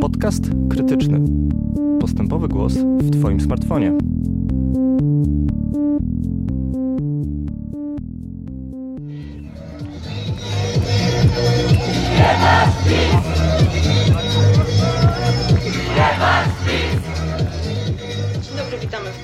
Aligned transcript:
Podcast 0.00 0.42
krytyczny. 0.70 1.20
Postępowy 2.00 2.48
głos 2.48 2.72
w 2.74 3.20
Twoim 3.20 3.40
smartfonie. 3.40 3.92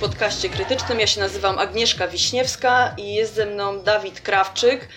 Podcaście 0.00 0.48
krytycznym. 0.48 1.00
Ja 1.00 1.06
się 1.06 1.20
nazywam 1.20 1.58
Agnieszka 1.58 2.08
Wiśniewska 2.08 2.94
i 2.96 3.14
jest 3.14 3.34
ze 3.34 3.46
mną 3.46 3.82
Dawid 3.82 4.20
Krawczyk. 4.20 4.88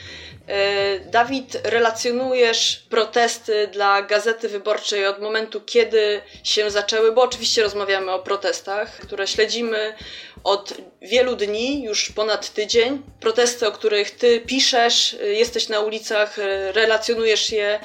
E, 0.47 0.99
Dawid, 0.99 1.57
relacjonujesz 1.63 2.85
protesty 2.89 3.67
dla 3.67 4.01
Gazety 4.01 4.49
Wyborczej 4.49 5.07
od 5.07 5.21
momentu, 5.21 5.61
kiedy 5.61 6.21
się 6.43 6.71
zaczęły, 6.71 7.11
bo 7.11 7.21
oczywiście 7.21 7.63
rozmawiamy 7.63 8.11
o 8.11 8.19
protestach, 8.19 8.97
które 8.97 9.27
śledzimy 9.27 9.95
od 10.43 10.73
wielu 11.01 11.35
dni, 11.35 11.83
już 11.83 12.11
ponad 12.11 12.53
tydzień. 12.53 13.01
Protesty, 13.19 13.67
o 13.67 13.71
których 13.71 14.11
ty 14.11 14.39
piszesz, 14.39 15.13
e, 15.13 15.25
jesteś 15.25 15.69
na 15.69 15.79
ulicach, 15.79 16.39
e, 16.39 16.71
relacjonujesz 16.71 17.51
je 17.51 17.79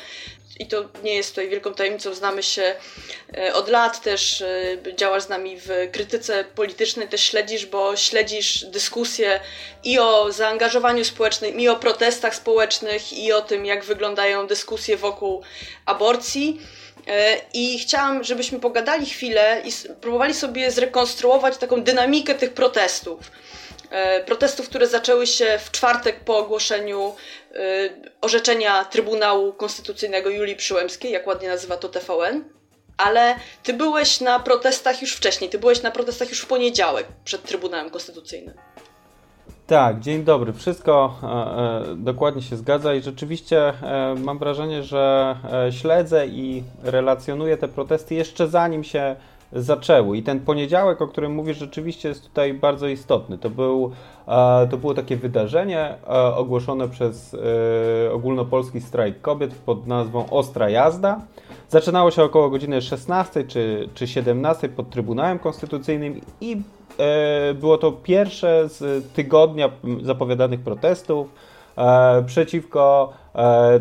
i 0.59 0.67
to 0.67 0.85
nie 1.03 1.15
jest 1.15 1.30
tutaj 1.30 1.48
wielką 1.48 1.75
tajemnicą, 1.75 2.15
znamy 2.15 2.43
się 2.43 2.75
e, 3.39 3.55
od 3.55 3.69
lat, 3.69 4.03
też 4.03 4.43
e, 4.43 4.77
działasz 4.97 5.23
z 5.23 5.29
nami 5.29 5.57
w 5.61 5.69
krytyce 5.93 6.45
politycznej, 6.45 7.09
też 7.09 7.23
śledzisz, 7.23 7.66
bo 7.66 7.97
śledzisz 7.97 8.65
dyskusje 8.65 9.41
i 9.85 9.99
o 9.99 10.33
zaangażowaniu 10.33 11.05
społecznym, 11.05 11.61
i 11.61 11.69
o 11.69 11.77
protestach 11.77 12.35
społecznych, 12.35 13.13
i 13.13 13.33
o 13.33 13.41
tym, 13.41 13.66
jak 13.66 13.85
wyglądają 13.85 14.47
dyskusje 14.47 14.97
wokół 14.97 15.43
aborcji. 15.87 16.61
E, 17.07 17.37
I 17.55 17.79
chciałam, 17.79 18.25
żebyśmy 18.25 18.61
pogadali 18.61 19.07
chwilę 19.07 19.63
i 19.65 19.73
próbowali 20.01 20.35
sobie 20.35 20.71
zrekonstruować 20.71 21.57
taką 21.57 21.82
dynamikę 21.82 22.35
tych 22.35 22.52
protestów. 22.52 23.30
Protestów, 24.27 24.69
które 24.69 24.87
zaczęły 24.87 25.27
się 25.27 25.59
w 25.65 25.71
czwartek 25.71 26.21
po 26.21 26.38
ogłoszeniu 26.38 27.15
orzeczenia 28.20 28.84
Trybunału 28.84 29.52
Konstytucyjnego 29.52 30.30
Julii 30.30 30.56
Przyłębskiej, 30.56 31.12
jak 31.12 31.26
ładnie 31.26 31.48
nazywa 31.48 31.76
to 31.76 31.88
TVN. 31.88 32.45
Ale 32.96 33.34
ty 33.62 33.74
byłeś 33.74 34.20
na 34.20 34.40
protestach 34.40 35.02
już 35.02 35.12
wcześniej, 35.12 35.51
ty 35.51 35.59
byłeś 35.59 35.82
na 35.82 35.90
protestach 35.90 36.30
już 36.30 36.40
w 36.40 36.46
poniedziałek 36.46 37.06
przed 37.24 37.42
Trybunałem 37.42 37.90
Konstytucyjnym. 37.90 38.54
Tak, 39.68 40.01
dzień 40.01 40.24
dobry. 40.24 40.52
Wszystko 40.52 41.18
e, 41.23 41.26
e, 41.26 41.96
dokładnie 41.96 42.42
się 42.42 42.56
zgadza 42.56 42.95
i 42.95 43.02
rzeczywiście 43.02 43.68
e, 43.68 44.14
mam 44.18 44.38
wrażenie, 44.38 44.82
że 44.82 45.36
e, 45.66 45.73
śledzę 45.73 46.26
i 46.26 46.62
relacjonuję 46.82 47.56
te 47.56 47.68
protesty 47.68 48.14
jeszcze 48.14 48.48
zanim 48.48 48.84
się 48.84 49.16
zaczęły. 49.52 50.16
I 50.16 50.23
ten 50.23 50.41
poniedziałek, 50.41 51.02
o 51.02 51.09
którym 51.09 51.35
mówisz, 51.35 51.59
rzeczywiście 51.59 52.09
jest 52.09 52.29
tutaj 52.29 52.54
bardzo 52.54 52.88
istotny. 52.88 53.38
To, 53.38 53.51
był, 53.51 53.93
e, 54.29 54.68
to 54.71 54.77
było 54.77 54.95
takie 54.95 55.16
wydarzenie 55.16 55.80
e, 55.80 56.35
ogłoszone 56.35 56.88
przez 56.88 57.35
e, 57.35 58.13
ogólnopolski 58.13 58.80
strajk 58.80 59.21
kobiet 59.21 59.54
pod 59.54 59.87
nazwą 59.87 60.30
Ostra 60.30 60.71
Jazda. 60.71 61.21
Zaczynało 61.69 62.10
się 62.10 62.23
około 62.23 62.51
godziny 62.51 62.82
16 62.82 63.45
czy, 63.45 63.88
czy 63.95 64.06
17 64.06 64.69
pod 64.69 64.91
Trybunałem 64.91 65.38
Konstytucyjnym 65.38 66.21
i 66.41 66.56
było 67.54 67.78
to 67.78 67.93
pierwsze 67.93 68.69
z 68.69 69.04
tygodnia 69.12 69.71
zapowiadanych 70.03 70.60
protestów 70.60 71.28
przeciwko 72.26 73.12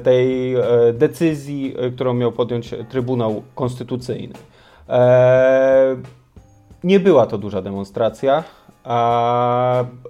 tej 0.04 0.56
decyzji, 0.94 1.76
którą 1.96 2.14
miał 2.14 2.32
podjąć 2.32 2.74
Trybunał 2.90 3.44
Konstytucyjny. 3.56 4.34
Eee, 4.90 5.98
nie 6.84 7.00
była 7.00 7.26
to 7.26 7.38
duża 7.38 7.62
demonstracja. 7.62 8.44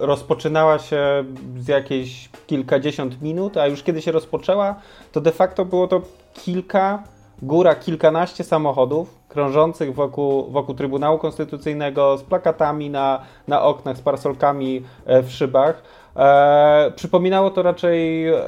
rozpoczynała 0.00 0.78
się 0.78 1.24
z 1.58 1.68
jakieś 1.68 2.28
kilkadziesiąt 2.46 3.22
minut, 3.22 3.56
a 3.56 3.66
już 3.66 3.82
kiedy 3.82 4.02
się 4.02 4.12
rozpoczęła, 4.12 4.74
to 5.12 5.20
de 5.20 5.32
facto 5.32 5.64
było 5.64 5.88
to 5.88 6.00
kilka, 6.34 7.02
góra 7.42 7.74
kilkanaście 7.74 8.44
samochodów 8.44 9.18
krążących 9.28 9.94
wokół, 9.94 10.50
wokół 10.50 10.74
Trybunału 10.74 11.18
Konstytucyjnego 11.18 12.16
z 12.16 12.22
plakatami 12.22 12.90
na, 12.90 13.20
na 13.48 13.62
oknach, 13.62 13.96
z 13.96 14.00
parasolkami 14.00 14.82
e, 15.06 15.22
w 15.22 15.32
szybach. 15.32 15.82
E, 16.16 16.92
przypominało 16.96 17.50
to 17.50 17.62
raczej 17.62 18.28
e, 18.28 18.40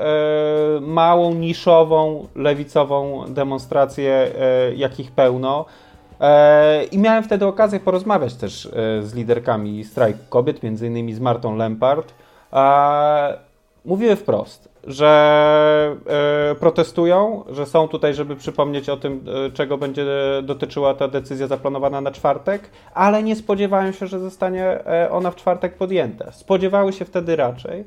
małą, 0.80 1.34
niszową, 1.34 2.26
lewicową 2.34 3.24
demonstrację, 3.28 4.12
e, 4.12 4.74
jakich 4.74 5.12
pełno. 5.12 5.64
E, 6.20 6.84
I 6.84 6.98
miałem 6.98 7.24
wtedy 7.24 7.46
okazję 7.46 7.80
porozmawiać 7.80 8.34
też 8.34 8.66
e, 8.66 8.70
z 9.02 9.14
liderkami 9.14 9.84
strajku 9.84 10.20
kobiet, 10.28 10.62
między 10.62 10.86
innymi 10.86 11.14
z 11.14 11.20
Martą 11.20 11.56
Lempart. 11.56 12.14
Mówiły 13.84 14.16
wprost, 14.16 14.68
że 14.86 15.96
e, 16.50 16.54
protestują, 16.54 17.44
że 17.50 17.66
są 17.66 17.88
tutaj, 17.88 18.14
żeby 18.14 18.36
przypomnieć 18.36 18.88
o 18.88 18.96
tym, 18.96 19.24
czego 19.54 19.78
będzie 19.78 20.04
dotyczyła 20.42 20.94
ta 20.94 21.08
decyzja 21.08 21.46
zaplanowana 21.46 22.00
na 22.00 22.10
czwartek, 22.10 22.70
ale 22.94 23.22
nie 23.22 23.36
spodziewają 23.36 23.92
się, 23.92 24.06
że 24.06 24.18
zostanie 24.18 24.78
ona 25.10 25.30
w 25.30 25.36
czwartek 25.36 25.74
podjęta. 25.74 26.32
Spodziewały 26.32 26.92
się 26.92 27.04
wtedy 27.04 27.36
raczej, 27.36 27.84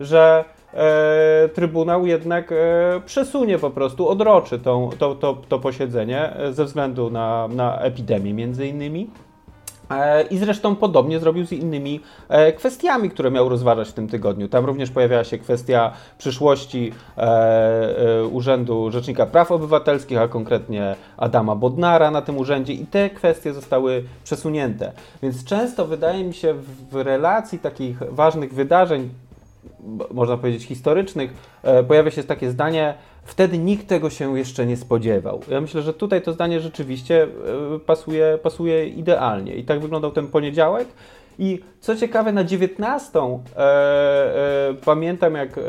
że 0.00 0.44
e, 0.74 1.48
Trybunał 1.54 2.06
jednak 2.06 2.52
e, 2.52 2.56
przesunie 3.06 3.58
po 3.58 3.70
prostu, 3.70 4.08
odroczy 4.08 4.58
tą, 4.58 4.90
to, 4.98 5.14
to, 5.14 5.38
to 5.48 5.58
posiedzenie 5.58 6.36
e, 6.36 6.52
ze 6.52 6.64
względu 6.64 7.10
na, 7.10 7.48
na 7.48 7.78
epidemię 7.78 8.34
między 8.34 8.66
innymi. 8.66 9.10
E, 9.90 10.22
I 10.22 10.38
zresztą 10.38 10.76
podobnie 10.76 11.20
zrobił 11.20 11.46
z 11.46 11.52
innymi 11.52 12.00
e, 12.28 12.52
kwestiami, 12.52 13.10
które 13.10 13.30
miał 13.30 13.48
rozważać 13.48 13.88
w 13.88 13.92
tym 13.92 14.08
tygodniu. 14.08 14.48
Tam 14.48 14.64
również 14.64 14.90
pojawiała 14.90 15.24
się 15.24 15.38
kwestia 15.38 15.92
przyszłości 16.18 16.92
Urzędu 18.32 18.90
Rzecznika 18.90 19.26
Praw 19.26 19.52
Obywatelskich, 19.52 20.18
a 20.18 20.28
konkretnie 20.28 20.96
Adama 21.16 21.56
Bodnara 21.56 22.10
na 22.10 22.22
tym 22.22 22.38
urzędzie, 22.38 22.72
i 22.72 22.86
te 22.86 23.10
kwestie 23.10 23.52
zostały 23.52 24.04
przesunięte. 24.24 24.92
Więc 25.22 25.44
często 25.44 25.86
wydaje 25.86 26.24
mi 26.24 26.34
się 26.34 26.54
w 26.90 26.96
relacji 26.96 27.58
takich 27.58 27.98
ważnych 27.98 28.54
wydarzeń, 28.54 29.08
można 30.10 30.36
powiedzieć, 30.36 30.64
historycznych, 30.64 31.34
e, 31.62 31.84
pojawia 31.84 32.10
się 32.10 32.24
takie 32.24 32.50
zdanie, 32.50 32.94
wtedy 33.24 33.58
nikt 33.58 33.86
tego 33.86 34.10
się 34.10 34.38
jeszcze 34.38 34.66
nie 34.66 34.76
spodziewał. 34.76 35.40
Ja 35.48 35.60
myślę, 35.60 35.82
że 35.82 35.94
tutaj 35.94 36.22
to 36.22 36.32
zdanie 36.32 36.60
rzeczywiście 36.60 37.22
e, 37.22 37.78
pasuje, 37.78 38.38
pasuje 38.42 38.88
idealnie. 38.88 39.56
I 39.56 39.64
tak 39.64 39.80
wyglądał 39.80 40.10
ten 40.12 40.26
poniedziałek. 40.26 40.88
I 41.38 41.60
co 41.80 41.96
ciekawe, 41.96 42.32
na 42.32 42.44
19 42.44 43.18
e, 43.18 43.60
e, 43.60 44.74
pamiętam, 44.84 45.34
jak 45.34 45.58
e, 45.58 45.62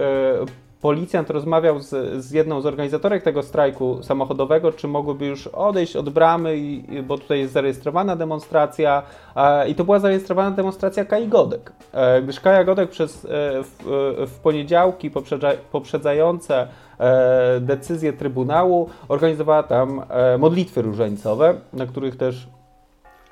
policjant 0.81 1.29
rozmawiał 1.29 1.79
z, 1.79 2.23
z, 2.25 2.31
jedną 2.31 2.61
z 2.61 2.65
organizatorek 2.65 3.23
tego 3.23 3.43
strajku 3.43 4.03
samochodowego, 4.03 4.71
czy 4.71 4.87
mogłyby 4.87 5.25
już 5.25 5.47
odejść 5.47 5.95
od 5.95 6.09
bramy, 6.09 6.57
i, 6.57 7.01
bo 7.03 7.17
tutaj 7.17 7.39
jest 7.39 7.53
zarejestrowana 7.53 8.15
demonstracja 8.15 9.03
e, 9.35 9.69
i 9.69 9.75
to 9.75 9.83
była 9.83 9.99
zarejestrowana 9.99 10.51
demonstracja 10.51 11.05
Kai 11.05 11.27
Godek, 11.27 11.71
e, 11.93 12.21
gdyż 12.21 12.39
Kaja 12.39 12.63
Godek 12.63 12.89
przez, 12.89 13.25
e, 13.25 13.29
w, 13.63 13.83
w, 14.27 14.39
poniedziałki 14.39 15.11
poprzedza, 15.11 15.51
poprzedzające 15.71 16.67
e, 16.99 17.59
decyzję 17.59 18.13
Trybunału 18.13 18.89
organizowała 19.07 19.63
tam 19.63 20.01
e, 20.09 20.37
modlitwy 20.37 20.81
różańcowe, 20.81 21.55
na 21.73 21.85
których 21.85 22.17
też, 22.17 22.47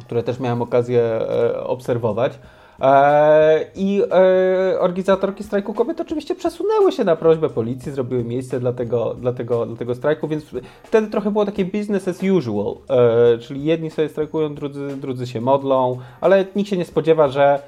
które 0.06 0.24
też 0.24 0.40
miałem 0.40 0.62
okazję 0.62 1.02
e, 1.02 1.64
obserwować. 1.64 2.40
E, 2.82 3.66
I 3.76 4.02
e, 4.12 4.80
organizatorki 4.80 5.44
strajku 5.44 5.74
kobiet 5.74 6.02
oczywiście 6.02 6.36
przesunęły 6.36 6.92
się 6.92 7.04
na 7.04 7.16
prośbę 7.16 7.50
policji, 7.50 7.92
zrobiły 7.92 8.24
miejsce 8.24 8.60
dla 8.60 8.74
tego, 8.74 9.14
dla 9.14 9.34
tego, 9.34 9.66
dla 9.66 9.78
tego 9.78 9.96
strajku, 9.96 10.28
więc 10.28 10.44
wtedy 10.84 11.08
trochę 11.08 11.32
było 11.32 11.46
takie 11.46 11.66
business 11.66 12.08
as 12.08 12.24
usual, 12.24 12.76
e, 12.90 13.38
czyli 13.38 13.64
jedni 13.64 13.92
sobie 13.92 14.10
strajkują, 14.10 14.56
drudzy, 14.56 14.88
drudzy 14.98 15.28
się 15.28 15.42
modlą, 15.42 16.00
ale 16.22 16.46
nikt 16.56 16.70
się 16.70 16.78
nie 16.78 16.86
spodziewa, 16.86 17.28
że, 17.28 17.60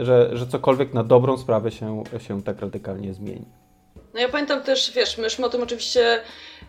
że, 0.00 0.30
że 0.32 0.46
cokolwiek 0.46 0.94
na 0.94 1.04
dobrą 1.04 1.38
sprawę 1.38 1.70
się, 1.70 2.02
się 2.18 2.42
tak 2.42 2.60
radykalnie 2.60 3.14
zmieni. 3.14 3.44
No 4.14 4.20
ja 4.20 4.28
pamiętam 4.28 4.62
też, 4.62 4.92
wiesz, 4.94 5.18
myśmy 5.18 5.46
o 5.46 5.48
tym 5.48 5.62
oczywiście 5.62 6.20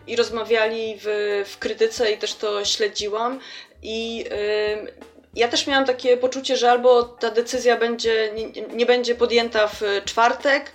i 0.06 0.16
rozmawiali 0.16 0.94
w, 1.00 1.06
w 1.46 1.58
krytyce 1.58 2.12
i 2.12 2.18
też 2.18 2.34
to 2.34 2.64
śledziłam 2.64 3.38
i 3.82 4.16
yy, 4.16 4.24
ja 5.36 5.48
też 5.48 5.66
miałam 5.66 5.84
takie 5.84 6.16
poczucie, 6.16 6.56
że 6.56 6.70
albo 6.70 7.02
ta 7.02 7.30
decyzja 7.30 7.76
będzie, 7.76 8.32
nie, 8.34 8.62
nie 8.62 8.86
będzie 8.86 9.14
podjęta 9.14 9.68
w 9.68 9.80
czwartek, 10.04 10.72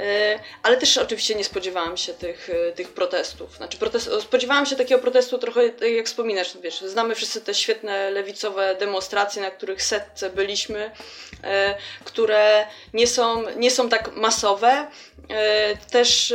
e, 0.00 0.38
ale 0.62 0.76
też 0.76 0.98
oczywiście 0.98 1.34
nie 1.34 1.44
spodziewałam 1.44 1.96
się 1.96 2.14
tych, 2.14 2.50
e, 2.50 2.72
tych 2.72 2.92
protestów. 2.92 3.56
Znaczy 3.56 3.78
protest, 3.78 4.10
spodziewałam 4.20 4.66
się 4.66 4.76
takiego 4.76 5.00
protestu 5.00 5.38
trochę, 5.38 5.68
tak 5.70 5.90
jak 5.90 6.06
wspominasz, 6.06 6.58
wiesz, 6.62 6.80
znamy 6.80 7.14
wszyscy 7.14 7.40
te 7.40 7.54
świetne 7.54 8.10
lewicowe 8.10 8.76
demonstracje, 8.80 9.42
na 9.42 9.50
których 9.50 9.82
setce 9.82 10.30
byliśmy, 10.30 10.90
e, 11.44 11.74
które 12.04 12.66
nie 12.94 13.06
są, 13.06 13.42
nie 13.56 13.70
są 13.70 13.88
tak 13.88 14.16
masowe. 14.16 14.86
Też 15.90 16.34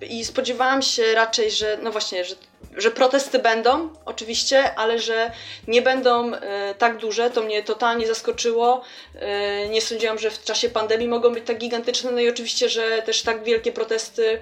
i 0.00 0.24
spodziewałam 0.24 0.82
się 0.82 1.14
raczej, 1.14 1.50
że 1.50 1.78
no 1.82 1.90
właśnie, 1.90 2.24
że 2.24 2.34
że 2.76 2.90
protesty 2.90 3.38
będą, 3.38 3.88
oczywiście, 4.04 4.74
ale 4.74 4.98
że 4.98 5.30
nie 5.68 5.82
będą 5.82 6.34
e, 6.34 6.74
tak 6.78 6.96
duże, 6.96 7.30
to 7.30 7.42
mnie 7.42 7.62
totalnie 7.62 8.06
zaskoczyło. 8.06 8.82
E, 9.14 9.68
nie 9.68 9.80
sądziłam, 9.80 10.18
że 10.18 10.30
w 10.30 10.44
czasie 10.44 10.68
pandemii 10.68 11.08
mogą 11.08 11.34
być 11.34 11.46
tak 11.46 11.58
gigantyczne, 11.58 12.10
no 12.10 12.20
i 12.20 12.28
oczywiście, 12.28 12.68
że 12.68 13.02
też 13.02 13.22
tak 13.22 13.44
wielkie 13.44 13.72
protesty 13.72 14.38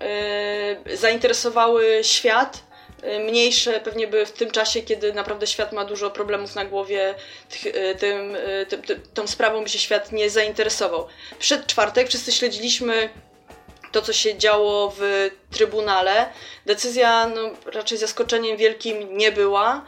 e, 0.00 0.96
zainteresowały 0.96 2.00
świat. 2.02 2.62
Mniejsze 3.26 3.80
pewnie 3.80 4.06
by 4.06 4.26
w 4.26 4.32
tym 4.32 4.50
czasie, 4.50 4.82
kiedy 4.82 5.12
naprawdę 5.12 5.46
świat 5.46 5.72
ma 5.72 5.84
dużo 5.84 6.10
problemów 6.10 6.54
na 6.54 6.64
głowie, 6.64 7.14
tym, 7.98 8.36
tą 9.14 9.26
sprawą 9.26 9.62
by 9.62 9.68
się 9.68 9.78
świat 9.78 10.12
nie 10.12 10.30
zainteresował. 10.30 11.06
Przed 11.38 11.66
czwartek 11.66 12.08
wszyscy 12.08 12.32
śledziliśmy 12.32 13.08
to, 13.92 14.02
co 14.02 14.12
się 14.12 14.38
działo 14.38 14.92
w 14.96 15.30
Trybunale. 15.50 16.26
Decyzja 16.66 17.28
no, 17.28 17.40
raczej 17.72 17.98
zaskoczeniem 17.98 18.56
wielkim 18.56 19.16
nie 19.16 19.32
była. 19.32 19.84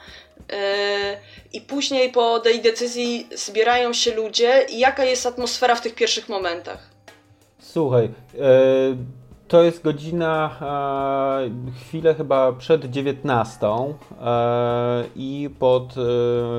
E, 0.52 1.16
I 1.52 1.60
później 1.60 2.12
po 2.12 2.40
tej 2.40 2.62
decyzji 2.62 3.28
zbierają 3.34 3.92
się 3.92 4.14
ludzie. 4.14 4.66
I 4.70 4.78
jaka 4.78 5.04
jest 5.04 5.26
atmosfera 5.26 5.74
w 5.74 5.80
tych 5.80 5.94
pierwszych 5.94 6.28
momentach? 6.28 6.90
Słuchaj, 7.58 8.04
e, 8.04 8.10
to 9.48 9.62
jest 9.62 9.82
godzina, 9.82 10.50
e, 11.46 11.80
chwilę 11.80 12.14
chyba 12.14 12.52
przed 12.52 12.84
19 12.90 13.94
i 15.16 15.50
pod 15.58 15.94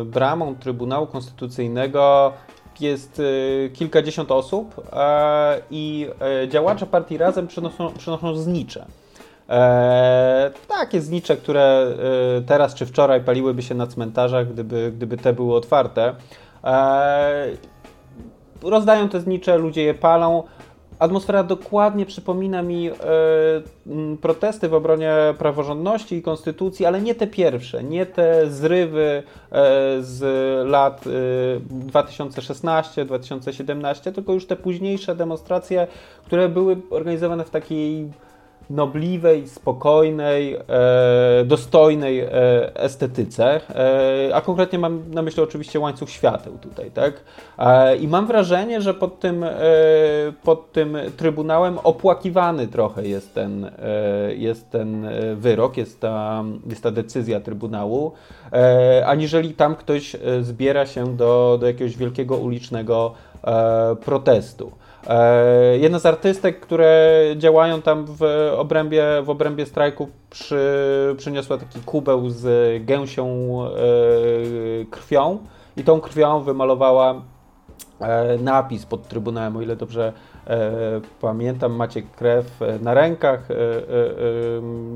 bramą 0.05 0.55
Trybunału 0.55 1.07
Konstytucyjnego 1.07 2.33
jest 2.81 3.21
e, 3.65 3.69
kilkadziesiąt 3.69 4.31
osób 4.31 4.81
e, 4.93 5.61
i 5.71 6.07
e, 6.43 6.47
działacze 6.49 6.85
partii 6.85 7.17
Razem 7.17 7.47
przynoszą, 7.47 7.93
przynoszą 7.93 8.35
znicze. 8.35 8.85
takie 10.67 11.01
znicze, 11.01 11.37
które 11.37 11.87
teraz 12.47 12.73
czy 12.73 12.85
wczoraj 12.85 13.21
paliłyby 13.23 13.61
się 13.61 13.75
na 13.75 13.87
cmentarzach, 13.87 14.53
gdyby, 14.53 14.91
gdyby 14.95 15.17
te 15.17 15.33
były 15.33 15.55
otwarte. 15.55 16.15
rozdają 18.61 19.09
te 19.09 19.19
znicze, 19.19 19.57
ludzie 19.57 19.83
je 19.83 19.93
palą. 19.93 20.43
Atmosfera 20.99 21.43
dokładnie 21.43 22.05
przypomina 22.05 22.61
mi 22.61 22.89
e, 22.89 22.93
protesty 24.21 24.69
w 24.69 24.73
obronie 24.73 25.13
praworządności 25.37 26.15
i 26.15 26.21
konstytucji, 26.21 26.85
ale 26.85 27.01
nie 27.01 27.15
te 27.15 27.27
pierwsze, 27.27 27.83
nie 27.83 28.05
te 28.05 28.51
zrywy 28.51 29.23
e, 29.51 29.97
z 30.01 30.21
lat 30.67 31.03
e, 31.07 31.09
2016-2017, 31.91 34.11
tylko 34.11 34.33
już 34.33 34.45
te 34.45 34.55
późniejsze 34.55 35.15
demonstracje, 35.15 35.87
które 36.25 36.49
były 36.49 36.77
organizowane 36.89 37.43
w 37.43 37.49
takiej 37.49 38.11
nobliwej, 38.69 39.47
spokojnej, 39.47 40.53
e, 40.55 41.45
dostojnej 41.45 42.19
e, 42.19 42.29
estetyce, 42.75 43.61
e, 43.69 44.35
a 44.35 44.41
konkretnie 44.41 44.79
mam 44.79 45.11
na 45.11 45.21
myśli 45.21 45.43
oczywiście 45.43 45.79
łańcuch 45.79 46.09
świateł 46.09 46.57
tutaj, 46.57 46.91
tak? 46.91 47.13
E, 47.57 47.95
I 47.95 48.07
mam 48.07 48.27
wrażenie, 48.27 48.81
że 48.81 48.93
pod 48.93 49.19
tym, 49.19 49.43
e, 49.43 49.51
pod 50.43 50.71
tym 50.71 50.97
Trybunałem 51.17 51.77
opłakiwany 51.83 52.67
trochę 52.67 53.07
jest 53.07 53.33
ten, 53.33 53.65
e, 53.65 53.71
jest 54.35 54.69
ten 54.69 55.07
wyrok, 55.35 55.77
jest 55.77 55.99
ta, 55.99 56.43
jest 56.69 56.83
ta 56.83 56.91
decyzja 56.91 57.39
Trybunału, 57.39 58.11
aniżeli 59.05 59.53
tam 59.53 59.75
ktoś 59.75 60.15
zbiera 60.41 60.85
się 60.85 61.15
do, 61.17 61.57
do 61.59 61.67
jakiegoś 61.67 61.97
wielkiego 61.97 62.37
ulicznego 62.37 63.13
protestu. 64.05 64.71
E, 65.07 65.77
jedna 65.77 65.99
z 65.99 66.05
artystek, 66.05 66.59
które 66.59 67.21
działają 67.37 67.81
tam 67.81 68.05
w 68.07 68.23
obrębie, 68.57 69.05
w 69.23 69.29
obrębie 69.29 69.65
strajku, 69.65 70.07
przy, 70.29 71.15
przyniosła 71.17 71.57
taki 71.57 71.79
kubeł 71.79 72.29
z 72.29 72.83
gęsią 72.85 73.59
e, 73.65 73.69
krwią. 74.85 75.39
I 75.77 75.83
tą 75.83 76.01
krwią 76.01 76.41
wymalowała 76.41 77.21
e, 77.99 78.37
napis 78.37 78.85
pod 78.85 79.07
Trybunałem, 79.07 79.57
o 79.57 79.61
ile 79.61 79.75
dobrze 79.75 80.13
pamiętam, 81.21 81.73
macie 81.73 82.01
krew 82.01 82.59
na 82.81 82.93
rękach, 82.93 83.47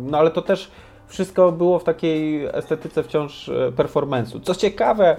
no 0.05 0.17
ale 0.17 0.31
to 0.31 0.41
też 0.41 0.71
wszystko 1.09 1.51
było 1.51 1.79
w 1.79 1.83
takiej 1.83 2.45
estetyce 2.45 3.03
wciąż 3.03 3.49
performance'u. 3.77 4.41
Co 4.43 4.55
ciekawe, 4.55 5.15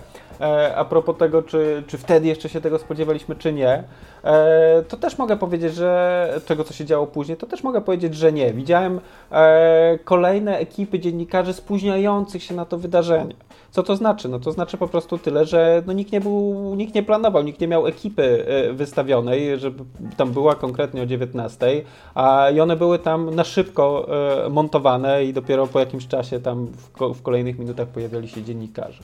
a 0.77 0.85
propos 0.85 1.17
tego, 1.19 1.43
czy, 1.43 1.83
czy 1.87 1.99
wtedy 1.99 2.27
jeszcze 2.27 2.49
się 2.49 2.61
tego 2.61 2.79
spodziewaliśmy, 2.79 3.37
czy 3.37 3.53
nie, 3.53 3.85
E, 4.25 4.83
to 4.89 4.97
też 4.97 5.19
mogę 5.19 5.37
powiedzieć, 5.37 5.75
że 5.75 6.41
tego, 6.47 6.65
co 6.65 6.75
się 6.75 6.85
działo 6.85 7.07
później, 7.07 7.37
to 7.37 7.47
też 7.47 7.63
mogę 7.63 7.81
powiedzieć, 7.81 8.15
że 8.15 8.33
nie. 8.33 8.53
Widziałem 8.53 9.01
e, 9.33 9.99
kolejne 10.05 10.59
ekipy 10.59 10.99
dziennikarzy 10.99 11.53
spóźniających 11.53 12.43
się 12.43 12.55
na 12.55 12.65
to 12.65 12.79
wydarzenie. 12.79 13.35
Co 13.71 13.83
to 13.83 13.97
znaczy? 13.97 14.29
No 14.29 14.39
to 14.39 14.53
znaczy 14.53 14.77
po 14.77 14.89
prostu 14.89 15.19
tyle, 15.19 15.47
że 15.47 15.83
no 15.87 15.93
nikt 15.93 16.13
nie 16.13 16.21
był, 16.21 16.75
nikt 16.75 16.95
nie 16.95 17.03
planował, 17.03 17.43
nikt 17.43 17.61
nie 17.61 17.69
miał 17.69 17.87
ekipy 17.87 18.47
e, 18.47 18.73
wystawionej, 18.73 19.59
żeby 19.59 19.85
tam 20.17 20.33
była 20.33 20.55
konkretnie 20.55 21.03
o 21.03 21.07
19, 21.07 21.83
a 22.15 22.51
i 22.51 22.61
one 22.61 22.77
były 22.77 22.99
tam 22.99 23.35
na 23.35 23.45
szybko 23.45 24.09
montowane 24.51 25.25
i 25.25 25.33
dopiero 25.33 25.67
po 25.67 25.81
jakimś 25.81 26.07
czasie 26.07 26.41
tam 26.41 26.67
w, 26.67 27.15
w 27.15 27.23
kolejnych 27.23 27.59
minutach 27.59 27.89
pojawiali 27.89 28.29
się 28.29 28.43
dziennikarze. 28.43 29.03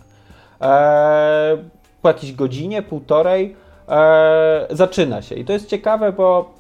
Po 2.03 2.09
jakiejś 2.09 2.33
godzinie, 2.33 2.83
półtorej 2.83 3.57
e, 3.89 4.67
zaczyna 4.71 5.23
się. 5.23 5.35
I 5.35 5.45
to 5.45 5.53
jest 5.53 5.69
ciekawe, 5.69 6.13
bo 6.13 6.55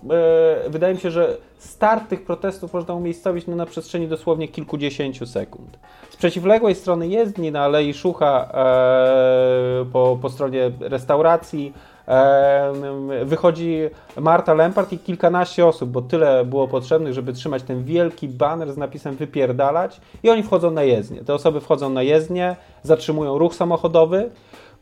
e, 0.66 0.70
wydaje 0.70 0.94
mi 0.94 1.00
się, 1.00 1.10
że 1.10 1.36
start 1.58 2.08
tych 2.08 2.24
protestów 2.24 2.72
można 2.72 2.94
umiejscowić 2.94 3.46
no, 3.46 3.56
na 3.56 3.66
przestrzeni 3.66 4.08
dosłownie 4.08 4.48
kilkudziesięciu 4.48 5.26
sekund. 5.26 5.78
Z 6.10 6.16
przeciwległej 6.16 6.74
strony 6.74 7.08
jezdni 7.08 7.52
na 7.52 7.60
Alei 7.60 7.94
Szucha 7.94 8.48
e, 8.54 9.84
po, 9.92 10.18
po 10.22 10.30
stronie 10.30 10.70
restauracji 10.80 11.72
e, 12.08 12.72
wychodzi 13.24 13.80
Marta 14.20 14.54
Lempart 14.54 14.92
i 14.92 14.98
kilkanaście 14.98 15.66
osób, 15.66 15.90
bo 15.90 16.02
tyle 16.02 16.44
było 16.44 16.68
potrzebnych, 16.68 17.14
żeby 17.14 17.32
trzymać 17.32 17.62
ten 17.62 17.84
wielki 17.84 18.28
baner 18.28 18.72
z 18.72 18.76
napisem 18.76 19.16
wypierdalać 19.16 20.00
i 20.22 20.30
oni 20.30 20.42
wchodzą 20.42 20.70
na 20.70 20.82
jezdnię. 20.82 21.24
Te 21.24 21.34
osoby 21.34 21.60
wchodzą 21.60 21.90
na 21.90 22.02
jezdnię, 22.02 22.56
zatrzymują 22.82 23.38
ruch 23.38 23.54
samochodowy 23.54 24.30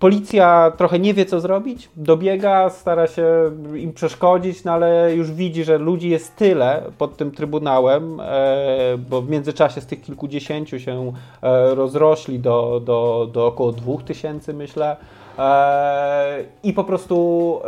Policja 0.05 0.73
trochę 0.77 0.99
nie 0.99 1.15
wie, 1.15 1.27
co 1.27 1.41
zrobić, 1.41 1.89
dobiega, 1.97 2.71
stara 2.71 3.07
się 3.07 3.27
im 3.75 3.93
przeszkodzić, 3.93 4.65
no 4.65 4.73
ale 4.73 5.15
już 5.15 5.33
widzi, 5.33 5.65
że 5.65 5.79
ludzi 5.79 6.09
jest 6.11 6.37
tyle 6.37 6.83
pod 6.99 7.17
tym 7.17 7.31
trybunałem, 7.31 8.21
e, 8.21 8.99
bo 9.11 9.23
w 9.23 9.31
międzyczasie 9.31 9.81
z 9.81 9.87
tych 9.87 10.03
kilkudziesięciu 10.03 10.81
się 10.81 11.13
e, 11.43 11.75
rozrośli 11.75 12.39
do, 12.39 12.81
do, 12.85 13.29
do 13.33 13.47
około 13.47 13.73
dwóch 13.73 14.03
tysięcy, 14.03 14.55
myślę. 14.55 14.97
E, 15.39 16.45
I 16.63 16.73
po 16.73 16.85
prostu 16.85 17.61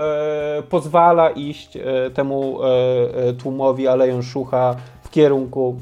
pozwala 0.70 1.30
iść 1.30 1.78
temu 2.14 2.58
tłumowi 3.38 3.88
Aleją 3.88 4.22
Szucha 4.22 4.76
w 5.02 5.10
kierunku 5.10 5.76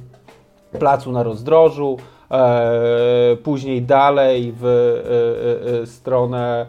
placu 0.79 1.13
na 1.13 1.23
rozdrożu. 1.23 1.99
E, 2.31 3.37
później 3.43 3.83
dalej 3.83 4.55
w 4.61 4.65
e, 4.65 5.83
e, 5.83 5.87
stronę, 5.87 6.67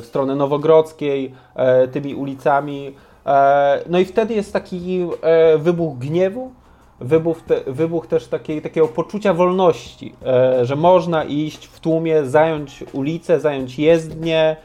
w 0.00 0.02
stronę 0.04 0.34
Nowogrodzkiej, 0.34 1.34
tymi 1.92 2.14
ulicami. 2.14 2.94
No 3.88 3.98
i 3.98 4.04
wtedy 4.04 4.34
jest 4.34 4.52
taki 4.52 5.06
wybuch 5.58 5.98
gniewu, 5.98 6.50
wybuch, 7.00 7.42
te, 7.42 7.60
wybuch 7.66 8.06
też 8.06 8.26
takiej, 8.26 8.62
takiego 8.62 8.88
poczucia 8.88 9.34
wolności, 9.34 10.14
że 10.62 10.76
można 10.76 11.24
iść 11.24 11.66
w 11.66 11.80
tłumie, 11.80 12.24
zająć 12.24 12.84
ulicę, 12.92 13.40
zająć 13.40 13.78
jezdnię 13.78 14.56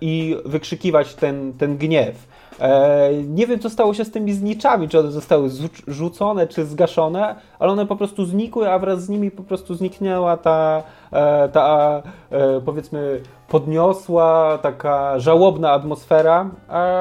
i 0.00 0.36
wykrzykiwać 0.44 1.14
ten, 1.14 1.52
ten 1.52 1.76
gniew. 1.76 2.32
E, 2.60 3.10
nie 3.28 3.46
wiem, 3.46 3.60
co 3.60 3.70
stało 3.70 3.94
się 3.94 4.04
z 4.04 4.10
tymi 4.10 4.32
zniczami, 4.32 4.88
czy 4.88 4.98
one 4.98 5.10
zostały 5.10 5.50
rzucone, 5.86 6.46
czy 6.46 6.64
zgaszone, 6.64 7.34
ale 7.58 7.72
one 7.72 7.86
po 7.86 7.96
prostu 7.96 8.24
znikły, 8.24 8.70
a 8.70 8.78
wraz 8.78 9.04
z 9.04 9.08
nimi 9.08 9.30
po 9.30 9.42
prostu 9.42 9.74
zniknęła 9.74 10.36
ta, 10.36 10.82
e, 11.12 11.48
ta 11.48 12.02
e, 12.30 12.60
powiedzmy, 12.60 13.20
podniosła, 13.48 14.58
taka 14.62 15.18
żałobna 15.18 15.70
atmosfera, 15.72 16.50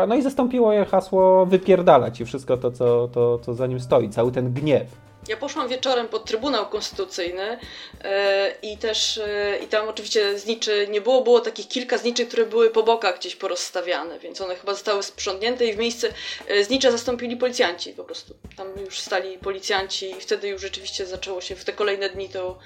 no 0.08 0.16
i 0.16 0.22
zastąpiło 0.22 0.74
je 0.74 0.86
hasło 0.86 1.46
wypierdalać 1.46 2.22
i 2.22 2.26
wszystko 2.26 2.58
to, 2.58 2.72
co, 2.72 3.08
to, 3.08 3.40
co 3.40 3.54
za 3.54 3.68
nim 3.68 3.80
stoi, 3.80 4.10
cały 4.10 4.32
ten 4.32 4.54
gniew. 4.54 5.11
Ja 5.28 5.38
poszłam 5.38 5.68
wieczorem 5.68 6.08
pod 6.08 6.26
Trybunał 6.26 6.70
Konstytucyjny 6.70 7.60
e, 8.04 8.56
i 8.62 8.78
też 8.78 9.18
e, 9.18 9.58
i 9.64 9.68
tam 9.68 9.90
oczywiście 9.90 10.40
zniczy 10.40 10.88
nie 10.90 11.02
było, 11.02 11.22
było 11.22 11.40
takich 11.40 11.68
kilka 11.68 11.98
zniczy, 11.98 12.26
które 12.26 12.46
były 12.46 12.70
po 12.70 12.84
bokach 12.84 13.20
gdzieś 13.20 13.36
porozstawiane, 13.36 14.20
więc 14.20 14.42
one 14.42 14.56
chyba 14.56 14.74
zostały 14.74 15.04
sprzątnięte 15.04 15.66
i 15.66 15.74
w 15.74 15.78
miejsce 15.78 16.14
e, 16.48 16.64
znicze 16.64 16.92
zastąpili 16.92 17.38
policjanci 17.38 17.94
po 17.94 18.04
prostu. 18.04 18.36
Tam 18.58 18.68
już 18.86 19.00
stali 19.00 19.38
policjanci 19.38 20.12
i 20.12 20.22
wtedy 20.22 20.48
już 20.48 20.62
rzeczywiście 20.62 21.06
zaczęło 21.06 21.42
się 21.42 21.56
w 21.56 21.66
te 21.66 21.74
kolejne 21.74 22.10
dni 22.10 22.30
to, 22.30 22.60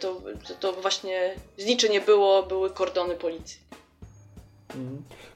to, 0.00 0.22
to 0.60 0.72
właśnie 0.72 1.34
zniczy 1.58 1.88
nie 1.88 2.00
było, 2.00 2.42
były 2.42 2.70
kordony 2.70 3.14
policji. 3.14 3.69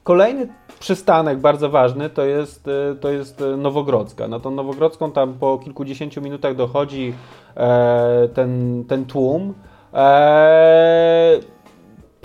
Kolejny 0.03 0.47
przystanek 0.79 1.39
bardzo 1.39 1.69
ważny 1.69 2.09
to 2.09 2.25
jest, 2.25 2.69
to 3.01 3.11
jest 3.11 3.43
Nowogrodzka. 3.57 4.27
Na 4.27 4.39
tą 4.39 4.51
Nowogrodzką 4.51 5.11
tam 5.11 5.33
po 5.33 5.57
kilkudziesięciu 5.57 6.21
minutach 6.21 6.55
dochodzi 6.55 7.13
e, 7.57 8.29
ten, 8.33 8.83
ten 8.87 9.05
tłum. 9.05 9.53
E, 9.93 11.39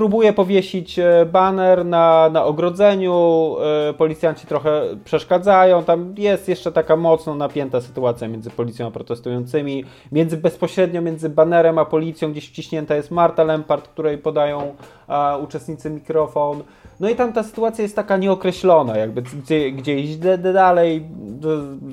próbuje 0.01 0.33
powiesić 0.33 0.99
e, 0.99 1.27
baner 1.27 1.85
na, 1.85 2.31
na 2.33 2.45
ogrodzeniu, 2.45 3.57
e, 3.91 3.95
policjanci 3.95 4.47
trochę 4.47 4.83
przeszkadzają, 5.05 5.85
tam 5.85 6.15
jest 6.19 6.49
jeszcze 6.49 6.73
taka 6.73 6.97
mocno 6.97 7.35
napięta 7.35 7.81
sytuacja 7.81 8.29
między 8.29 8.51
policją 8.51 8.87
a 8.87 8.91
protestującymi, 8.91 9.85
między, 10.13 10.37
bezpośrednio 10.37 11.03
między 11.03 11.29
banerem 11.29 11.79
a 11.79 11.85
policją 11.85 12.33
gdzieś 12.33 12.49
wciśnięta 12.49 12.97
jest 12.97 13.11
Marta 13.11 13.45
Lempart, 13.45 13.89
której 13.89 14.19
podają 14.19 14.75
a, 15.09 15.39
uczestnicy 15.43 15.91
mikrofon. 15.91 16.63
No 17.01 17.11
i 17.11 17.15
tam 17.15 17.33
ta 17.33 17.43
sytuacja 17.43 17.83
jest 17.83 17.97
taka 17.97 18.17
nieokreślona, 18.17 18.97
jakby 18.97 19.23
gdzie, 19.23 19.73
gdzie 19.73 20.01
iść 20.01 20.17
dalej, 20.55 21.05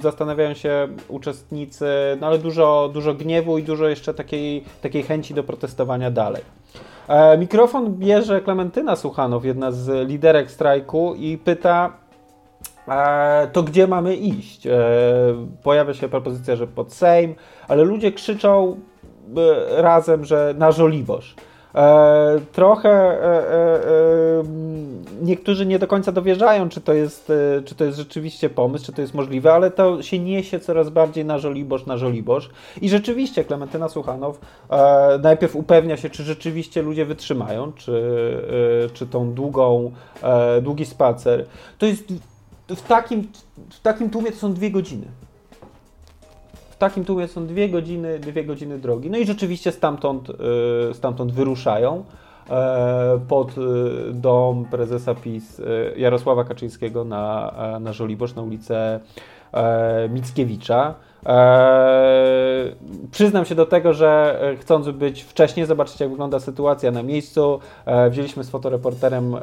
zastanawiają 0.01 0.53
się 0.53 0.87
uczestnicy, 1.07 1.85
no 2.21 2.27
ale 2.27 2.37
dużo, 2.37 2.89
dużo 2.93 3.13
gniewu 3.13 3.57
i 3.57 3.63
dużo 3.63 3.87
jeszcze 3.87 4.13
takiej, 4.13 4.63
takiej 4.81 5.03
chęci 5.03 5.33
do 5.33 5.43
protestowania 5.43 6.11
dalej. 6.11 6.43
E, 7.07 7.37
mikrofon 7.37 7.93
bierze 7.93 8.41
Klementyna 8.41 8.95
Suchanow, 8.95 9.45
jedna 9.45 9.71
z 9.71 10.07
liderek 10.07 10.51
strajku 10.51 11.15
i 11.15 11.37
pyta, 11.37 11.93
e, 12.87 13.47
to 13.53 13.63
gdzie 13.63 13.87
mamy 13.87 14.15
iść? 14.15 14.67
E, 14.67 14.79
pojawia 15.63 15.93
się 15.93 16.09
propozycja, 16.09 16.55
że 16.55 16.67
pod 16.67 16.93
Sejm, 16.93 17.35
ale 17.67 17.83
ludzie 17.83 18.11
krzyczą 18.11 18.79
razem, 19.69 20.25
że 20.25 20.53
na 20.57 20.71
Żoliborz. 20.71 21.35
E, 21.75 22.41
trochę 22.51 22.89
e, 22.89 23.23
e, 23.23 24.43
niektórzy 25.21 25.65
nie 25.65 25.79
do 25.79 25.87
końca 25.87 26.11
dowierzają, 26.11 26.69
czy 26.69 26.81
to, 26.81 26.93
jest, 26.93 27.31
czy 27.65 27.75
to 27.75 27.85
jest 27.85 27.97
rzeczywiście 27.97 28.49
pomysł, 28.49 28.85
czy 28.85 28.93
to 28.93 29.01
jest 29.01 29.13
możliwe, 29.13 29.53
ale 29.53 29.71
to 29.71 30.01
się 30.01 30.19
niesie 30.19 30.59
coraz 30.59 30.89
bardziej 30.89 31.25
na 31.25 31.37
żoliborz, 31.37 31.85
na 31.85 31.97
żoliborz. 31.97 32.49
I 32.81 32.89
rzeczywiście 32.89 33.43
Klementyna 33.43 33.89
Suchanow 33.89 34.39
najpierw 35.23 35.55
upewnia 35.55 35.97
się, 35.97 36.09
czy 36.09 36.23
rzeczywiście 36.23 36.81
ludzie 36.81 37.05
wytrzymają, 37.05 37.73
czy, 37.73 38.01
czy 38.93 39.07
tą 39.07 39.33
długą, 39.33 39.91
długi 40.61 40.85
spacer. 40.85 41.45
To 41.77 41.85
jest 41.85 42.03
w 42.67 42.81
takim, 42.81 43.27
w 43.69 43.79
takim 43.79 44.09
tłumie 44.09 44.31
to 44.31 44.37
są 44.37 44.53
dwie 44.53 44.71
godziny. 44.71 45.05
W 46.77 46.79
takim 46.79 47.05
tłumie 47.05 47.27
są 47.27 47.47
dwie 47.47 47.69
godziny, 47.69 48.19
dwie 48.19 48.43
godziny 48.43 48.79
drogi. 48.79 49.09
No 49.09 49.17
i 49.17 49.25
rzeczywiście 49.25 49.71
stamtąd, 49.71 50.29
y, 50.29 50.33
stamtąd 50.93 51.31
wyruszają 51.31 52.03
e, 52.49 53.19
pod 53.27 53.57
y, 53.57 53.61
dom 54.13 54.65
prezesa 54.65 55.15
PiS 55.15 55.61
Jarosława 55.95 56.43
Kaczyńskiego 56.43 57.03
na, 57.03 57.53
na 57.79 57.93
Żoliborz, 57.93 58.35
na 58.35 58.41
ulicę 58.41 58.99
e, 59.53 60.09
Mickiewicza. 60.09 60.95
Eee, 61.25 62.75
przyznam 63.11 63.45
się 63.45 63.55
do 63.55 63.65
tego, 63.65 63.93
że 63.93 64.39
e, 64.41 64.55
chcąc 64.55 64.89
być 64.89 65.23
wcześniej, 65.23 65.65
zobaczyć 65.65 65.99
jak 65.99 66.09
wygląda 66.09 66.39
sytuacja 66.39 66.91
na 66.91 67.03
miejscu, 67.03 67.59
e, 67.85 68.09
wzięliśmy 68.09 68.43
z 68.43 68.49
fotoreporterem 68.49 69.35
e, 69.35 69.39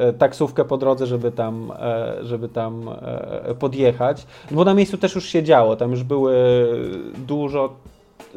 e 0.00 0.12
taksówkę 0.12 0.64
po 0.64 0.76
drodze, 0.76 1.06
żeby 1.06 1.32
tam, 1.32 1.72
e, 1.80 2.24
żeby 2.24 2.48
tam 2.48 2.90
e, 3.02 3.54
podjechać, 3.54 4.26
bo 4.50 4.64
na 4.64 4.74
miejscu 4.74 4.98
też 4.98 5.14
już 5.14 5.24
się 5.24 5.42
działo, 5.42 5.76
tam 5.76 5.90
już 5.90 6.02
były 6.02 6.34
dużo 7.26 7.74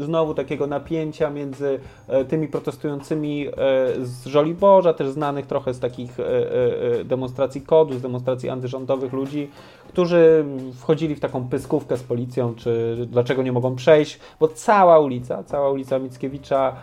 znowu 0.01 0.33
takiego 0.33 0.67
napięcia 0.67 1.29
między 1.29 1.79
e, 2.07 2.25
tymi 2.25 2.47
protestującymi 2.47 3.47
e, 3.47 3.51
z 3.99 4.25
Żoliborza, 4.25 4.93
też 4.93 5.09
znanych 5.09 5.47
trochę 5.47 5.73
z 5.73 5.79
takich 5.79 6.19
e, 6.19 7.03
demonstracji 7.03 7.61
kodu, 7.61 7.93
z 7.93 8.01
demonstracji 8.01 8.49
antyrządowych 8.49 9.13
ludzi, 9.13 9.49
którzy 9.87 10.45
wchodzili 10.75 11.15
w 11.15 11.19
taką 11.19 11.47
pyskówkę 11.47 11.97
z 11.97 12.03
policją, 12.03 12.55
czy 12.55 12.97
dlaczego 13.09 13.43
nie 13.43 13.51
mogą 13.51 13.75
przejść, 13.75 14.19
bo 14.39 14.47
cała 14.47 14.99
ulica, 14.99 15.43
cała 15.43 15.69
ulica 15.69 15.99
Mickiewicza 15.99 16.75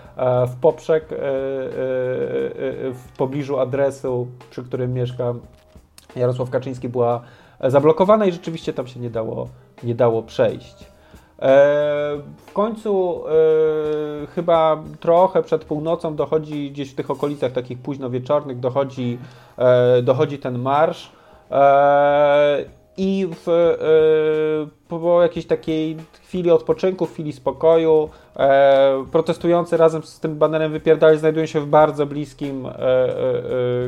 w 0.48 0.56
poprzek 0.60 1.08
w 2.94 3.04
pobliżu 3.18 3.58
adresu, 3.58 4.26
przy 4.50 4.62
którym 4.62 4.92
mieszka 4.92 5.34
Jarosław 6.16 6.50
Kaczyński 6.50 6.88
była 6.88 7.20
zablokowana 7.60 8.26
i 8.26 8.32
rzeczywiście 8.32 8.72
tam 8.72 8.86
się 8.86 9.00
nie 9.00 9.10
dało, 9.10 9.48
nie 9.82 9.94
dało 9.94 10.22
przejść. 10.22 10.97
E, 11.42 12.22
w 12.46 12.52
końcu 12.52 13.24
e, 13.26 14.26
chyba 14.26 14.82
trochę 15.00 15.42
przed 15.42 15.64
północą 15.64 16.16
dochodzi, 16.16 16.70
gdzieś 16.70 16.90
w 16.90 16.94
tych 16.94 17.10
okolicach 17.10 17.52
takich 17.52 17.78
późno 17.78 18.10
wieczornych, 18.10 18.60
dochodzi, 18.60 19.18
e, 19.58 20.02
dochodzi 20.02 20.38
ten 20.38 20.58
marsz. 20.58 21.12
I 22.96 23.28
w, 23.44 23.76
po 24.88 25.22
jakiejś 25.22 25.46
takiej 25.46 25.96
chwili 26.22 26.50
odpoczynku, 26.50 27.06
chwili 27.06 27.32
spokoju, 27.32 28.08
protestujący 29.12 29.76
razem 29.76 30.02
z 30.02 30.20
tym 30.20 30.38
banerem 30.38 30.72
wypierdali 30.72 31.18
znajdują 31.18 31.46
się 31.46 31.60
w 31.60 31.66
bardzo 31.66 32.06
bliskim 32.06 32.68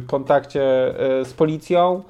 kontakcie 0.06 0.94
z 1.24 1.32
policją. 1.32 2.02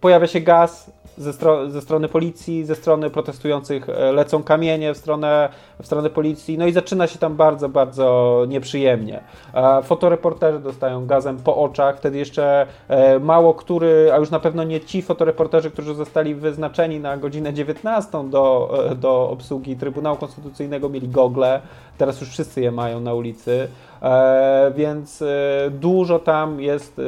Pojawia 0.00 0.26
się 0.26 0.40
gaz, 0.40 0.90
ze, 1.18 1.32
stro 1.32 1.70
ze, 1.70 1.80
strony 1.80 2.08
policji, 2.08 2.64
ze 2.64 2.74
strony 2.74 3.10
protestujących 3.10 3.88
e, 3.88 4.12
lecą 4.12 4.42
kamienie 4.42 4.94
w 4.94 4.96
stronę, 4.96 5.48
w 5.82 5.86
stronę 5.86 6.10
policji, 6.10 6.58
no 6.58 6.66
i 6.66 6.72
zaczyna 6.72 7.06
się 7.06 7.18
tam 7.18 7.36
bardzo, 7.36 7.68
bardzo 7.68 8.44
nieprzyjemnie. 8.48 9.22
Fotoreporterzy 9.84 10.58
dostają 10.58 11.06
gazem 11.06 11.36
po 11.36 11.56
oczach, 11.56 11.96
wtedy 11.96 12.18
jeszcze 12.18 12.66
e, 12.88 13.18
mało 13.18 13.54
który, 13.54 14.10
a 14.12 14.16
już 14.16 14.30
na 14.30 14.40
pewno 14.40 14.64
nie 14.64 14.80
ci 14.80 15.02
fotoreporterzy, 15.02 15.70
którzy 15.70 15.94
zostali 15.94 16.34
wyznaczeni 16.34 17.00
na 17.00 17.16
godzinę 17.16 17.54
19 17.54 18.30
do, 18.30 18.74
e, 18.90 18.94
do 18.94 19.30
obsługi 19.30 19.76
Trybunału 19.76 20.16
Konstytucyjnego 20.16 20.88
mieli 20.88 21.08
gogle, 21.08 21.60
teraz 21.98 22.20
już 22.20 22.30
wszyscy 22.30 22.60
je 22.60 22.70
mają 22.70 23.00
na 23.00 23.14
ulicy. 23.14 23.68
E, 24.02 24.72
więc 24.76 25.22
e, 25.22 25.70
dużo 25.70 26.18
tam 26.18 26.60
jest 26.60 26.98
e, 26.98 27.02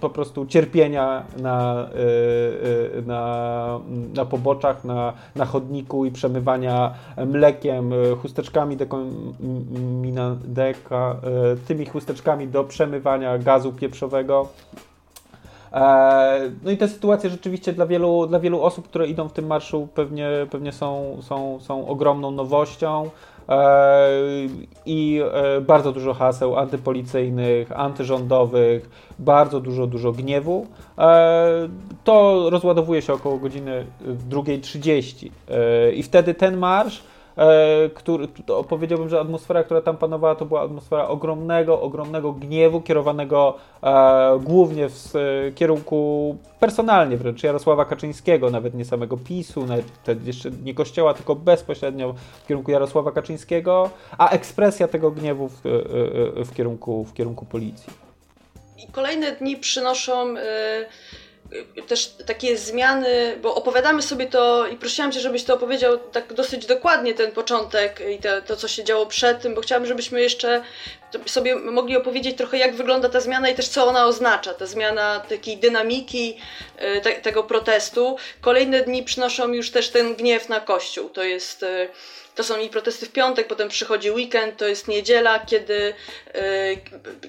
po 0.00 0.10
prostu 0.10 0.46
cierpienia 0.46 1.22
na, 1.36 1.86
na, 3.06 3.80
na 4.14 4.24
poboczach, 4.24 4.84
na, 4.84 5.12
na 5.36 5.44
chodniku 5.44 6.04
i 6.04 6.10
przemywania 6.10 6.94
mlekiem, 7.26 7.90
chusteczkami 8.22 8.76
deka, 10.44 11.16
tymi 11.66 11.86
chusteczkami 11.86 12.48
do 12.48 12.64
przemywania 12.64 13.38
gazu 13.38 13.72
pieprzowego. 13.72 14.48
No 16.64 16.70
i 16.70 16.76
te 16.76 16.88
sytuacje 16.88 17.30
rzeczywiście 17.30 17.72
dla 17.72 17.86
wielu, 17.86 18.26
dla 18.26 18.40
wielu 18.40 18.62
osób, 18.62 18.88
które 18.88 19.06
idą 19.06 19.28
w 19.28 19.32
tym 19.32 19.46
marszu, 19.46 19.88
pewnie, 19.94 20.28
pewnie 20.50 20.72
są, 20.72 21.16
są, 21.22 21.60
są 21.60 21.88
ogromną 21.88 22.30
nowością. 22.30 23.10
E, 23.48 24.08
i 24.86 25.20
e, 25.32 25.60
bardzo 25.60 25.92
dużo 25.92 26.14
haseł 26.14 26.56
antypolicyjnych, 26.56 27.72
antyrządowych, 27.72 28.90
bardzo 29.18 29.60
dużo, 29.60 29.86
dużo 29.86 30.12
gniewu. 30.12 30.66
E, 30.98 31.68
to 32.04 32.46
rozładowuje 32.50 33.02
się 33.02 33.12
około 33.12 33.38
godziny 33.38 33.86
2.30 34.30 35.30
i 35.94 36.02
wtedy 36.02 36.34
ten 36.34 36.56
marsz 36.56 37.02
który, 37.94 38.28
to 38.46 38.64
powiedziałbym, 38.64 39.08
że 39.08 39.20
atmosfera, 39.20 39.64
która 39.64 39.80
tam 39.80 39.96
panowała, 39.96 40.34
to 40.34 40.44
była 40.44 40.62
atmosfera 40.62 41.08
ogromnego, 41.08 41.80
ogromnego 41.80 42.32
gniewu, 42.32 42.80
kierowanego 42.80 43.56
e, 43.82 44.38
głównie 44.42 44.88
w 44.88 45.12
kierunku 45.54 46.36
personalnie 46.60 47.16
wręcz 47.16 47.42
Jarosława 47.42 47.84
Kaczyńskiego, 47.84 48.50
nawet 48.50 48.74
nie 48.74 48.84
samego 48.84 49.16
PiSu, 49.16 49.66
nawet 49.66 50.26
jeszcze 50.26 50.50
nie 50.50 50.74
Kościoła, 50.74 51.14
tylko 51.14 51.34
bezpośrednio 51.34 52.14
w 52.44 52.46
kierunku 52.46 52.70
Jarosława 52.70 53.12
Kaczyńskiego, 53.12 53.90
a 54.18 54.30
ekspresja 54.30 54.88
tego 54.88 55.10
gniewu 55.10 55.48
w, 55.48 55.66
e, 55.66 56.44
w, 56.44 56.54
kierunku, 56.54 57.04
w 57.04 57.14
kierunku 57.14 57.46
policji. 57.46 57.92
I 58.88 58.92
kolejne 58.92 59.32
dni 59.32 59.56
przynoszą. 59.56 60.34
Też 61.86 62.06
takie 62.26 62.56
zmiany, 62.56 63.38
bo 63.42 63.54
opowiadamy 63.54 64.02
sobie 64.02 64.26
to 64.26 64.66
i 64.66 64.76
prosiłam 64.76 65.12
Cię, 65.12 65.20
żebyś 65.20 65.44
to 65.44 65.54
opowiedział 65.54 65.98
tak 65.98 66.32
dosyć 66.32 66.66
dokładnie, 66.66 67.14
ten 67.14 67.32
początek 67.32 68.02
i 68.14 68.18
te, 68.18 68.42
to, 68.42 68.56
co 68.56 68.68
się 68.68 68.84
działo 68.84 69.06
przed 69.06 69.42
tym, 69.42 69.54
bo 69.54 69.60
chciałam, 69.60 69.86
żebyśmy 69.86 70.20
jeszcze 70.20 70.62
sobie 71.26 71.56
mogli 71.56 71.96
opowiedzieć 71.96 72.36
trochę, 72.36 72.58
jak 72.58 72.74
wygląda 72.74 73.08
ta 73.08 73.20
zmiana 73.20 73.48
i 73.48 73.54
też 73.54 73.68
co 73.68 73.86
ona 73.86 74.06
oznacza, 74.06 74.54
ta 74.54 74.66
zmiana 74.66 75.20
takiej 75.20 75.56
dynamiki 75.56 76.36
y, 76.96 77.00
te, 77.00 77.12
tego 77.12 77.42
protestu. 77.42 78.16
Kolejne 78.40 78.80
dni 78.80 79.02
przynoszą 79.02 79.52
już 79.52 79.70
też 79.70 79.90
ten 79.90 80.14
gniew 80.14 80.48
na 80.48 80.60
Kościół. 80.60 81.08
To 81.08 81.22
jest 81.22 81.62
y, 81.62 81.88
to 82.34 82.44
są 82.44 82.60
i 82.60 82.68
protesty 82.68 83.06
w 83.06 83.12
piątek, 83.12 83.46
potem 83.46 83.68
przychodzi 83.68 84.10
weekend, 84.10 84.56
to 84.56 84.66
jest 84.66 84.88
niedziela, 84.88 85.38
kiedy, 85.38 85.94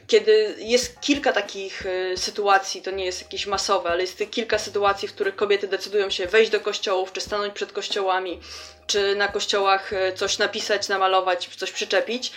kiedy 0.07 0.55
jest 0.59 1.01
kilka 1.01 1.33
takich 1.33 1.83
sytuacji, 2.15 2.81
to 2.81 2.91
nie 2.91 3.05
jest 3.05 3.21
jakieś 3.21 3.45
masowe, 3.45 3.89
ale 3.89 4.01
jest 4.01 4.23
kilka 4.31 4.57
sytuacji, 4.59 5.07
w 5.07 5.13
których 5.13 5.35
kobiety 5.35 5.67
decydują 5.67 6.09
się 6.09 6.27
wejść 6.27 6.51
do 6.51 6.59
kościołów, 6.59 7.11
czy 7.11 7.21
stanąć 7.21 7.53
przed 7.53 7.71
kościołami, 7.71 8.39
czy 8.87 9.15
na 9.15 9.27
kościołach 9.27 9.91
coś 10.15 10.37
napisać, 10.37 10.89
namalować, 10.89 11.49
coś 11.57 11.71
przyczepić. 11.71 12.31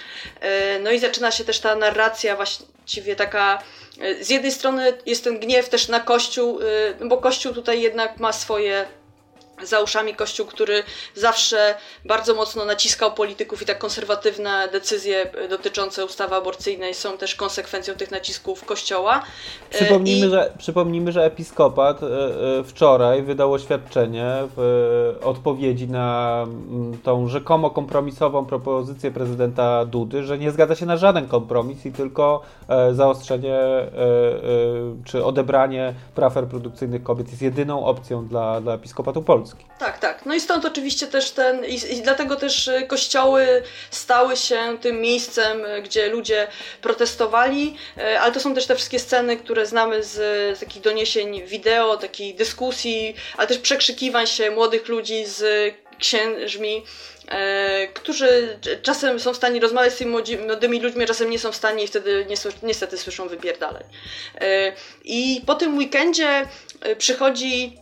No 0.81 0.91
i 0.91 0.99
zaczyna 0.99 1.31
się 1.31 1.45
też 1.45 1.61
ta 1.61 1.77
narracja 1.77 2.37
właściwie 2.37 3.17
taka 3.17 3.63
E, 4.01 4.25
z 4.25 4.31
jednej 4.31 4.53
strony 4.53 4.93
jest 5.07 5.25
ten 5.25 5.39
gniew 5.39 5.69
też 5.69 5.89
na 5.89 6.01
Kościół, 6.01 6.61
e, 7.01 7.05
bo 7.05 7.19
Kościół 7.19 7.55
tutaj 7.55 7.81
jednak 7.81 8.21
ma 8.21 8.33
swoje 8.33 8.87
za 9.62 9.81
uszami 9.81 10.15
Kościół, 10.15 10.47
który 10.47 10.83
zawsze 11.15 11.75
bardzo 12.05 12.35
mocno 12.35 12.65
naciskał 12.65 13.12
polityków 13.12 13.62
i 13.62 13.67
tak 13.67 13.79
konserwatywne 13.79 14.69
decyzje 14.73 15.31
dotyczące 15.50 16.05
ustawy 16.05 16.35
aborcyjnej 16.35 16.95
są 16.95 17.19
też 17.19 17.35
konsekwencją 17.35 17.95
tych 17.95 18.11
nacisków 18.11 18.65
Kościoła. 18.65 19.23
E, 19.71 19.75
przypomnijmy, 19.75 20.27
I... 20.27 20.31
że, 20.31 20.53
przypomnijmy 20.59 21.12
że 21.12 21.25
episkopat 21.25 22.00
wczoraj 22.65 23.23
wydał 23.23 23.53
oświadczenie 23.53 24.35
w 24.57 25.19
odpowiedzi 25.23 25.88
na 25.88 26.47
tą 27.03 27.29
rzekomo 27.29 27.71
kompromisową 27.71 28.47
propozycję 28.47 29.11
prezydenta 29.11 29.85
Dudy, 29.85 30.25
że 30.25 30.38
nie 30.38 30.50
zgadza 30.50 30.75
się 30.75 30.87
na 30.87 30.97
żaden 30.97 31.29
kompromis 31.29 31.87
i 31.87 31.93
tylko 31.93 32.43
zaostrzenie 32.93 33.59
czy 35.05 35.25
odebranie 35.25 35.95
praw 36.15 36.37
reprodukcyjnych 36.37 37.03
kobiet 37.03 37.31
jest 37.31 37.43
jedyną 37.43 37.85
opcją 37.85 38.27
dla, 38.27 38.61
dla 38.61 38.75
episkopatu 38.75 39.23
Polski. 39.23 39.48
Polski. 39.50 39.69
Tak, 39.78 39.99
tak. 39.99 40.26
No 40.26 40.35
i 40.35 40.40
stąd 40.40 40.64
oczywiście 40.64 41.07
też 41.07 41.31
ten, 41.31 41.64
i, 41.64 41.75
i 41.75 42.02
dlatego 42.02 42.37
też 42.37 42.69
y, 42.69 42.87
kościoły 42.87 43.62
stały 43.90 44.37
się 44.37 44.78
tym 44.81 45.00
miejscem, 45.00 45.64
y, 45.64 45.83
gdzie 45.83 46.09
ludzie 46.09 46.47
protestowali, 46.83 47.76
y, 47.99 48.19
ale 48.19 48.33
to 48.33 48.40
są 48.40 48.55
też 48.55 48.67
te 48.67 48.75
wszystkie 48.75 48.99
sceny, 48.99 49.37
które 49.37 49.67
znamy 49.67 50.02
z, 50.02 50.14
z 50.59 50.61
takich 50.61 50.83
doniesień 50.83 51.47
wideo, 51.47 51.97
takiej 51.97 52.35
dyskusji, 52.35 53.14
ale 53.37 53.47
też 53.47 53.59
przekrzykiwań 53.59 54.26
się 54.26 54.50
młodych 54.50 54.88
ludzi 54.88 55.25
z 55.26 55.75
księżmi, 55.99 56.85
e, 57.28 57.88
którzy 57.88 58.59
czasem 58.83 59.21
są 59.21 59.33
w 59.33 59.37
stanie 59.37 59.61
rozmawiać 59.61 59.93
z 59.93 59.97
tymi 59.97 60.11
młodymi 60.11 60.81
ludźmi, 60.81 61.07
czasem 61.07 61.31
nie 61.31 61.38
są 61.38 61.52
w 61.52 61.57
stanie 61.57 61.85
i 61.85 61.87
wtedy 61.87 62.26
niestety 62.62 62.99
słyszą 62.99 63.28
wypierdalej. 63.28 63.85
E, 64.40 64.73
I 65.05 65.43
po 65.47 65.55
tym 65.55 65.78
weekendzie 65.78 66.47
przychodzi 66.99 67.78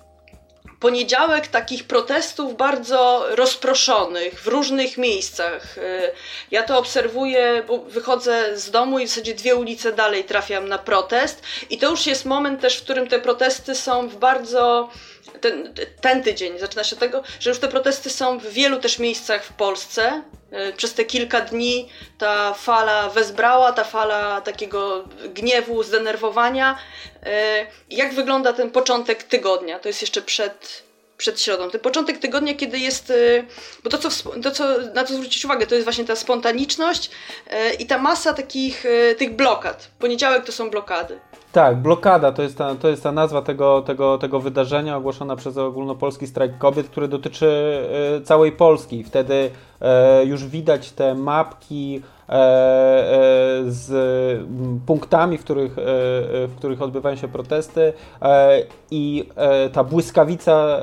poniedziałek 0.81 1.49
takich 1.49 1.85
protestów 1.85 2.57
bardzo 2.57 3.27
rozproszonych 3.31 4.43
w 4.43 4.47
różnych 4.47 4.99
miejscach. 4.99 5.79
Y, 5.79 6.11
ja 6.51 6.63
to 6.63 6.79
obserwuję, 6.79 7.63
bo 7.67 7.79
wychodzę 7.79 8.59
z 8.59 8.71
domu 8.71 8.99
i 8.99 9.07
w 9.07 9.09
zasadzie 9.09 9.35
dwie 9.35 9.57
ulice 9.57 9.93
dalej 9.93 10.25
trafiam 10.25 10.69
na 10.69 10.79
protest 10.79 11.43
i 11.71 11.79
to 11.79 11.91
już 11.91 12.07
jest 12.07 12.25
moment 12.25 12.61
też, 12.61 12.79
w 12.79 12.83
którym 12.83 13.09
te 13.09 13.19
protesty 13.19 13.75
są 13.75 14.09
w 14.09 14.17
bardzo 14.17 14.91
ten, 15.41 15.75
ten 16.01 16.23
tydzień 16.23 16.59
zaczyna 16.59 16.85
się 16.85 16.97
tego, 16.97 17.23
że 17.41 17.51
już 17.51 17.59
te 17.59 17.69
protesty 17.69 18.11
są 18.11 18.39
w 18.39 18.47
wielu 18.47 18.81
też 18.81 18.99
miejscach 18.99 19.45
w 19.45 19.53
Polsce. 19.53 20.23
Y, 20.57 20.73
przez 20.73 20.95
te 20.95 21.05
kilka 21.05 21.41
dni 21.41 21.89
ta 22.19 22.55
fala 22.55 23.09
wezbrała, 23.09 23.73
ta 23.73 23.85
fala 23.85 24.41
takiego 24.41 25.05
gniewu, 25.35 25.83
zdenerwowania. 25.83 26.79
Y, 27.23 27.27
jak 27.91 28.15
wygląda 28.15 28.53
ten 28.53 28.71
początek 28.71 29.23
tygodnia? 29.23 29.79
To 29.79 29.89
jest 29.89 30.01
jeszcze 30.01 30.23
przed, 30.23 30.83
przed 31.17 31.41
środą. 31.41 31.71
Ten 31.71 31.81
początek 31.81 32.19
tygodnia, 32.19 32.55
kiedy 32.55 32.79
jest. 32.79 33.11
Y, 33.11 33.45
bo 33.85 33.91
to, 33.91 33.99
co, 33.99 34.31
to, 34.43 34.51
co 34.51 34.65
na 34.95 35.05
co 35.05 35.15
zwrócić 35.15 35.45
uwagę, 35.45 35.67
to 35.67 35.75
jest 35.75 35.85
właśnie 35.85 36.05
ta 36.05 36.17
spontaniczność 36.17 37.11
i 37.79 37.87
ta 37.87 37.99
masa 37.99 38.35
takich 38.35 38.85
tych 39.19 39.37
blokad. 39.37 39.89
Poniedziałek 39.99 40.45
to 40.45 40.53
są 40.53 40.71
blokady. 40.71 41.21
Tak, 41.57 41.77
blokada 41.77 42.33
to 42.33 42.43
jest 42.43 42.59
ta, 42.59 42.75
to 42.75 42.89
jest 42.89 43.03
ta 43.03 43.13
nazwa 43.13 43.43
tego, 43.43 43.83
tego, 43.83 44.19
tego 44.19 44.41
wydarzenia 44.41 44.97
ogłoszona 44.97 45.37
przez 45.37 45.57
ogólnopolski 45.57 46.27
strajk 46.27 46.59
kobiet, 46.59 46.89
który 46.89 47.09
dotyczy 47.09 47.81
e, 48.17 48.21
całej 48.21 48.53
Polski. 48.53 49.05
Wtedy 49.05 49.51
e, 49.81 50.25
już 50.25 50.47
widać 50.47 50.93
te 50.93 51.15
mapki 51.15 52.03
e, 52.29 52.33
z 53.67 53.91
punktami, 54.87 55.39
w 55.39 55.45
których, 55.45 55.73
w 56.47 56.53
których 56.57 56.83
odbywają 56.83 57.17
się 57.17 57.29
protesty 57.29 57.93
i 58.91 59.29
ta 59.73 59.85
błyskawica 59.85 60.81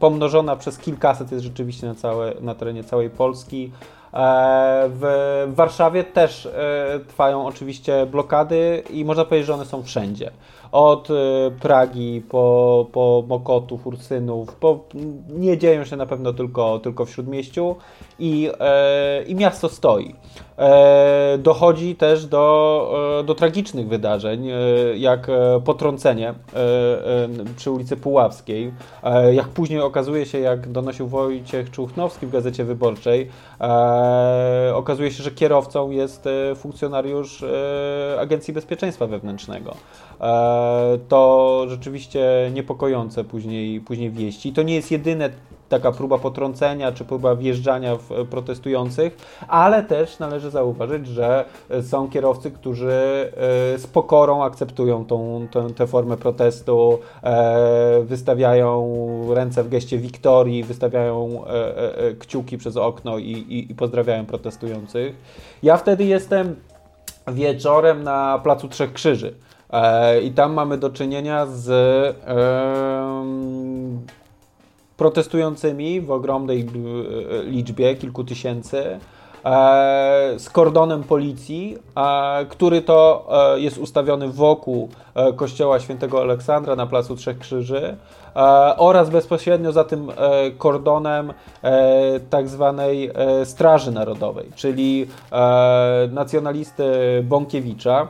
pomnożona 0.00 0.56
przez 0.56 0.78
kilkaset 0.78 1.32
jest 1.32 1.44
rzeczywiście 1.44 1.86
na, 1.86 1.94
całe, 1.94 2.32
na 2.40 2.54
terenie 2.54 2.84
całej 2.84 3.10
Polski. 3.10 3.70
E, 4.14 4.88
w 4.88 5.52
Warszawie 5.54 6.04
też 6.04 6.46
e, 6.46 7.00
trwają 7.08 7.46
oczywiście 7.46 8.06
blokady 8.06 8.82
i 8.90 9.04
można 9.04 9.24
powiedzieć, 9.24 9.46
że 9.46 9.54
one 9.54 9.64
są 9.64 9.82
wszędzie. 9.82 10.30
Od 10.72 11.08
e, 11.10 11.14
Pragi 11.60 12.22
po, 12.28 12.86
po 12.92 13.24
Mokotów, 13.28 13.86
Ursynów, 13.86 14.54
po, 14.54 14.78
nie 15.28 15.58
dzieją 15.58 15.84
się 15.84 15.96
na 15.96 16.06
pewno 16.06 16.32
tylko, 16.32 16.78
tylko 16.78 17.04
w 17.04 17.10
Śródmieściu 17.10 17.76
i, 18.18 18.50
i 19.26 19.34
miasto 19.34 19.68
stoi. 19.68 20.14
Dochodzi 21.38 21.96
też 21.96 22.26
do, 22.26 23.22
do 23.26 23.34
tragicznych 23.34 23.88
wydarzeń, 23.88 24.48
jak 24.96 25.26
potrącenie 25.64 26.34
przy 27.56 27.70
ulicy 27.70 27.96
Puławskiej, 27.96 28.72
jak 29.32 29.48
później 29.48 29.80
okazuje 29.80 30.26
się, 30.26 30.38
jak 30.38 30.68
donosił 30.72 31.08
Wojciech 31.08 31.70
Czuchnowski 31.70 32.26
w 32.26 32.30
Gazecie 32.30 32.64
Wyborczej, 32.64 33.30
E, 33.60 34.72
okazuje 34.74 35.10
się, 35.10 35.22
że 35.22 35.30
kierowcą 35.30 35.90
jest 35.90 36.26
e, 36.26 36.54
funkcjonariusz 36.54 37.42
e, 37.42 38.20
Agencji 38.20 38.54
Bezpieczeństwa 38.54 39.06
Wewnętrznego. 39.06 39.74
To 41.08 41.64
rzeczywiście 41.68 42.50
niepokojące 42.54 43.24
później, 43.24 43.80
później 43.80 44.10
wieści. 44.10 44.48
I 44.48 44.52
to 44.52 44.62
nie 44.62 44.74
jest 44.74 44.90
jedyne 44.90 45.30
taka 45.70 45.92
próba 45.92 46.18
potrącenia 46.18 46.92
czy 46.92 47.04
próba 47.04 47.36
wjeżdżania 47.36 47.96
w 47.96 48.12
e, 48.12 48.24
protestujących, 48.24 49.16
ale 49.48 49.82
też 49.82 50.18
należy 50.18 50.50
zauważyć, 50.50 51.06
że 51.06 51.44
e, 51.70 51.82
są 51.82 52.10
kierowcy, 52.10 52.50
którzy 52.50 52.90
e, 52.92 53.78
z 53.78 53.86
pokorą 53.86 54.42
akceptują 54.42 55.04
tą, 55.04 55.46
tę, 55.50 55.70
tę 55.74 55.86
formę 55.86 56.16
protestu, 56.16 56.98
wystawiają 58.02 58.98
ręce 59.34 59.64
w 59.64 59.68
geście 59.68 59.98
wiktorii, 59.98 60.64
wystawiają 60.64 61.44
kciuki 62.18 62.58
przez 62.58 62.76
okno 62.76 63.18
i, 63.18 63.30
i, 63.30 63.72
i 63.72 63.74
pozdrawiają 63.74 64.26
protestujących. 64.26 65.16
Ja 65.62 65.76
wtedy 65.76 66.04
jestem 66.04 66.56
wieczorem 67.28 68.02
na 68.02 68.40
Placu 68.42 68.68
Trzech 68.68 68.92
Krzyży. 68.92 69.34
I 70.22 70.30
tam 70.30 70.52
mamy 70.52 70.78
do 70.78 70.90
czynienia 70.90 71.46
z 71.46 71.70
protestującymi 75.00 76.00
w 76.00 76.10
ogromnej 76.10 76.60
e, 76.60 77.42
liczbie, 77.42 77.94
kilku 77.96 78.24
tysięcy, 78.24 78.78
e, 78.84 78.98
z 80.38 80.50
kordonem 80.50 81.02
policji, 81.02 81.76
e, 81.96 82.46
który 82.46 82.82
to 82.82 83.28
jest 83.56 83.78
ustawiony 83.78 84.28
wokół 84.28 84.88
kościoła 85.36 85.80
świętego 85.80 86.20
Aleksandra 86.20 86.76
na 86.76 86.86
Placu 86.86 87.16
Trzech 87.16 87.38
Krzyży 87.38 87.96
oraz 88.76 89.10
bezpośrednio 89.10 89.72
za 89.72 89.84
tym 89.84 90.12
kordonem 90.58 91.32
tak 92.30 92.48
zwanej 92.48 93.10
Straży 93.44 93.92
Narodowej, 93.92 94.50
czyli 94.56 95.06
nacjonalisty 96.10 96.84
Bąkiewicza, 97.24 98.08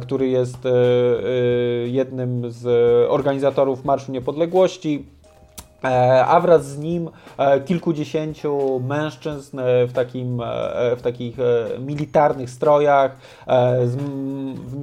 który 0.00 0.28
jest 0.28 0.58
jednym 1.84 2.50
z 2.50 2.66
organizatorów 3.10 3.84
Marszu 3.84 4.12
Niepodległości, 4.12 5.06
E, 5.84 6.26
a 6.26 6.40
wraz 6.40 6.66
z 6.66 6.78
nim 6.78 7.10
e, 7.38 7.60
kilkudziesięciu 7.60 8.80
mężczyzn 8.80 9.58
e, 9.58 9.86
w, 9.86 9.92
takim, 9.92 10.42
w 10.96 11.02
takich 11.02 11.36
militarnych 11.78 12.50
strojach, 12.50 13.16
w 14.54 14.76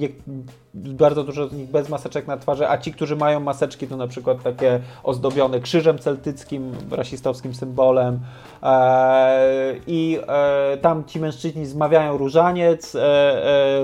bardzo 0.74 1.24
dużo 1.24 1.48
z 1.48 1.52
nich 1.52 1.70
bez 1.70 1.88
maseczek 1.88 2.26
na 2.26 2.36
twarzy, 2.36 2.68
a 2.68 2.78
ci, 2.78 2.92
którzy 2.92 3.16
mają 3.16 3.40
maseczki, 3.40 3.86
to 3.86 3.96
na 3.96 4.06
przykład 4.06 4.42
takie 4.42 4.80
ozdobione 5.02 5.60
krzyżem 5.60 5.98
celtyckim, 5.98 6.72
rasistowskim 6.90 7.54
symbolem. 7.54 8.20
E, 8.62 9.74
I 9.86 10.18
e, 10.28 10.76
tam 10.76 11.04
ci 11.04 11.20
mężczyźni 11.20 11.66
zmawiają 11.66 12.16
różaniec, 12.16 12.94
e, 12.94 12.98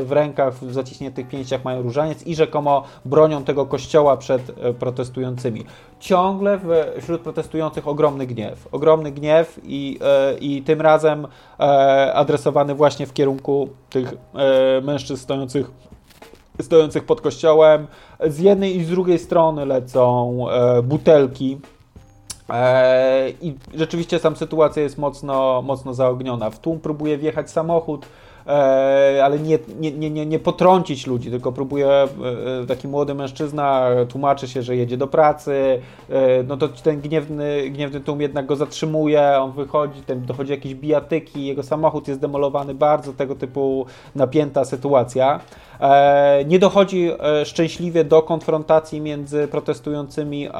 w 0.02 0.08
rękach, 0.10 0.54
w 0.54 0.72
zaciśniętych 0.72 1.28
pięściach 1.28 1.64
mają 1.64 1.82
różaniec 1.82 2.26
i 2.26 2.34
rzekomo 2.34 2.84
bronią 3.04 3.44
tego 3.44 3.66
kościoła 3.66 4.16
przed 4.16 4.42
protestującymi. 4.78 5.64
Ciągle 6.00 6.60
wśród 7.00 7.20
protestujących 7.20 7.88
ogromny 7.88 8.26
gniew. 8.26 8.68
Ogromny 8.72 9.12
gniew 9.12 9.60
i, 9.64 9.98
i 10.40 10.62
tym 10.62 10.80
razem 10.80 11.26
adresowany 12.14 12.74
właśnie 12.74 13.06
w 13.06 13.12
kierunku 13.12 13.68
tych 13.90 14.14
mężczyzn 14.82 15.22
stojących 15.22 15.70
stojących 16.62 17.04
pod 17.04 17.20
kościołem. 17.20 17.86
Z 18.26 18.38
jednej 18.38 18.76
i 18.76 18.84
z 18.84 18.88
drugiej 18.88 19.18
strony 19.18 19.66
lecą 19.66 20.36
e, 20.50 20.82
butelki 20.82 21.58
I 23.42 23.54
rzeczywiście 23.74 24.20
tam 24.20 24.36
sytuacja 24.36 24.82
jest 24.82 24.98
mocno, 24.98 25.62
mocno 25.62 25.94
zaogniona. 25.94 26.50
W 26.50 26.58
tłum 26.58 26.80
próbuje 26.80 27.18
wjechać 27.18 27.50
samochód, 27.50 28.06
E, 28.06 28.25
ale 29.22 29.38
nie, 29.38 29.58
nie, 29.80 30.10
nie, 30.10 30.26
nie 30.26 30.38
potrącić 30.38 31.06
ludzi, 31.06 31.30
tylko 31.30 31.52
próbuje 31.52 31.88
e, 31.88 32.08
taki 32.68 32.88
młody 32.88 33.14
mężczyzna, 33.14 33.90
tłumaczy 34.08 34.48
się, 34.48 34.62
że 34.62 34.76
jedzie 34.76 34.96
do 34.96 35.06
pracy, 35.06 35.80
e, 36.10 36.42
no 36.42 36.56
to 36.56 36.68
ten 36.68 37.00
gniewny, 37.00 37.70
gniewny 37.70 38.00
tłum 38.00 38.20
jednak 38.20 38.46
go 38.46 38.56
zatrzymuje, 38.56 39.38
on 39.40 39.52
wychodzi, 39.52 40.02
ten, 40.02 40.26
dochodzi 40.26 40.50
jakieś 40.50 40.74
bijatyki, 40.74 41.46
jego 41.46 41.62
samochód 41.62 42.08
jest 42.08 42.20
demolowany, 42.20 42.74
bardzo 42.74 43.12
tego 43.12 43.34
typu 43.34 43.86
napięta 44.14 44.64
sytuacja. 44.64 45.40
Nie 46.46 46.58
dochodzi 46.58 47.10
szczęśliwie 47.44 48.04
do 48.04 48.22
konfrontacji 48.22 49.00
między 49.00 49.48
protestującymi 49.48 50.48
a, 50.52 50.56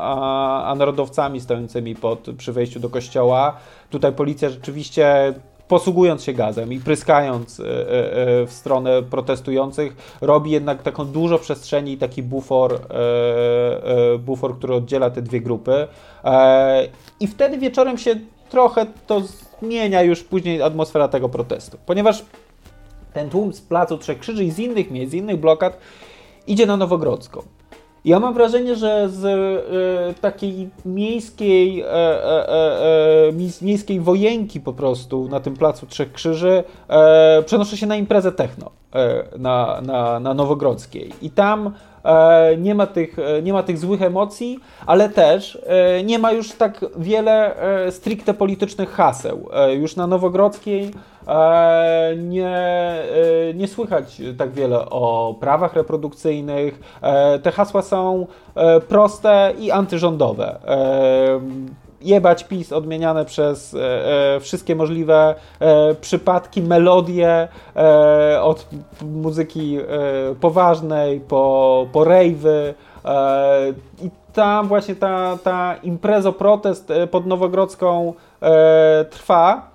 a, 0.00 0.64
a 0.64 0.74
narodowcami 0.74 1.40
stojącymi 1.40 1.94
pod, 1.94 2.26
przy 2.38 2.52
wejściu 2.52 2.80
do 2.80 2.90
kościoła. 2.90 3.56
Tutaj 3.90 4.12
policja 4.12 4.50
rzeczywiście 4.50 5.34
posługując 5.70 6.22
się 6.22 6.32
gazem 6.32 6.72
i 6.72 6.80
pryskając 6.80 7.60
e, 7.60 7.64
e, 7.64 7.68
e, 7.68 8.46
w 8.46 8.52
stronę 8.52 9.02
protestujących, 9.02 10.16
robi 10.20 10.50
jednak 10.50 10.82
taką 10.82 11.04
dużo 11.04 11.38
przestrzeni 11.38 11.92
i 11.92 11.98
taki 11.98 12.22
bufor, 12.22 12.80
bufor, 14.18 14.58
który 14.58 14.74
oddziela 14.74 15.10
te 15.10 15.22
dwie 15.22 15.40
grupy. 15.40 15.86
I 17.20 17.26
wtedy 17.26 17.58
wieczorem 17.58 17.98
się 17.98 18.14
trochę 18.48 18.86
to 19.06 19.22
zmienia 19.60 20.02
już 20.02 20.24
później 20.24 20.62
atmosfera 20.62 21.08
tego 21.08 21.28
protestu, 21.28 21.78
ponieważ 21.86 22.24
ten 23.12 23.30
tłum 23.30 23.52
z 23.52 23.60
Placu 23.60 23.98
Trzech 23.98 24.18
Krzyży 24.18 24.44
i 24.44 24.50
z 24.50 24.58
innych 24.58 24.90
miejsc, 24.90 25.10
z 25.10 25.14
innych 25.14 25.40
blokad 25.40 25.78
idzie 26.46 26.66
na 26.66 26.76
Nowogrodzką. 26.76 27.42
Ja 28.04 28.20
mam 28.20 28.34
wrażenie, 28.34 28.76
że 28.76 29.08
z 29.08 29.24
e, 29.24 30.20
takiej 30.20 30.68
miejskiej, 30.84 31.80
e, 31.80 31.86
e, 31.86 32.48
e 33.28 33.32
miejskiej 33.62 34.00
wojenki 34.00 34.60
po 34.60 34.72
prostu 34.72 35.28
na 35.28 35.40
tym 35.40 35.56
placu 35.56 35.86
Trzech 35.86 36.12
Krzyży 36.12 36.64
e, 36.88 37.42
przenoszę 37.46 37.76
się 37.76 37.86
na 37.86 37.96
imprezę 37.96 38.32
techno 38.32 38.70
e, 38.94 39.24
na, 39.38 39.80
na, 39.80 40.20
na 40.20 40.34
Nowogrodzkiej. 40.34 41.12
I 41.22 41.30
tam 41.30 41.74
nie 42.58 42.74
ma, 42.74 42.86
tych, 42.86 43.16
nie 43.42 43.52
ma 43.52 43.62
tych 43.62 43.78
złych 43.78 44.02
emocji, 44.02 44.60
ale 44.86 45.08
też 45.08 45.58
nie 46.04 46.18
ma 46.18 46.32
już 46.32 46.52
tak 46.52 46.84
wiele 46.96 47.54
stricte 47.90 48.34
politycznych 48.34 48.90
haseł. 48.90 49.48
Już 49.72 49.96
na 49.96 50.06
Nowogrodzkiej 50.06 50.90
E, 51.30 52.14
nie, 52.16 52.48
e, 52.48 53.54
nie 53.54 53.68
słychać 53.68 54.22
tak 54.38 54.52
wiele 54.52 54.90
o 54.90 55.34
prawach 55.40 55.74
reprodukcyjnych. 55.74 56.80
E, 57.02 57.38
te 57.38 57.52
hasła 57.52 57.82
są 57.82 58.26
proste 58.88 59.52
i 59.58 59.70
antyrządowe 59.70 60.58
jebać 62.02 62.44
PiS 62.44 62.72
odmieniane 62.72 63.24
przez 63.24 63.74
e, 63.74 64.40
wszystkie 64.40 64.74
możliwe 64.74 65.34
e, 65.60 65.94
przypadki, 65.94 66.62
melodie 66.62 67.48
e, 67.76 68.42
od 68.42 68.66
muzyki 69.02 69.78
poważnej 70.40 71.20
po, 71.20 71.86
po 71.92 72.04
rejwy 72.04 72.74
i 74.02 74.10
tam 74.32 74.68
właśnie 74.68 74.94
ta, 74.94 75.38
ta 75.44 75.76
imprezo 75.82 76.32
protest 76.32 76.92
pod 77.10 77.26
Nowogrodzką 77.26 78.14
trwa 79.10 79.70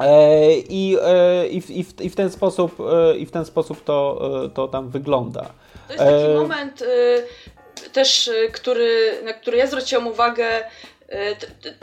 E, 0.00 0.52
I, 0.54 0.96
e, 1.02 1.46
i, 1.46 1.60
w, 1.60 1.70
i, 1.70 1.84
w, 1.84 2.00
i, 2.00 2.10
w, 2.10 2.16
ten 2.16 2.30
sposób, 2.30 2.76
e, 2.80 3.16
I 3.16 3.26
w 3.26 3.30
ten 3.30 3.44
sposób 3.44 3.84
to, 3.84 4.20
to 4.54 4.68
tam 4.68 4.90
wygląda. 4.90 5.46
To 5.88 5.92
jest 5.92 6.04
taki 6.04 6.34
moment 6.34 6.84
też, 7.92 8.30
który, 8.52 9.22
na 9.24 9.32
który 9.32 9.56
ja 9.56 9.66
zwróciłam 9.66 10.06
uwagę, 10.06 10.46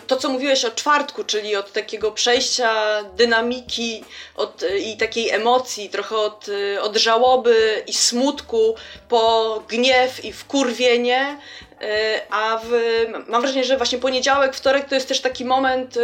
to, 0.07 0.17
co 0.17 0.29
mówiłeś 0.29 0.65
o 0.65 0.71
czwartku, 0.71 1.23
czyli 1.23 1.55
od 1.55 1.71
takiego 1.71 2.11
przejścia 2.11 3.03
dynamiki 3.03 4.03
od, 4.35 4.63
i 4.79 4.97
takiej 4.97 5.29
emocji, 5.29 5.89
trochę 5.89 6.17
od, 6.17 6.45
od 6.81 6.97
żałoby 6.97 7.83
i 7.87 7.93
smutku 7.93 8.75
po 9.09 9.63
gniew 9.67 10.25
i 10.25 10.33
wkurwienie, 10.33 11.37
a 12.29 12.59
w, 12.63 12.71
mam 13.27 13.41
wrażenie, 13.41 13.63
że 13.63 13.77
właśnie 13.77 13.97
poniedziałek, 13.97 14.55
wtorek 14.55 14.89
to 14.89 14.95
jest 14.95 15.07
też 15.07 15.21
taki 15.21 15.45
moment 15.45 15.95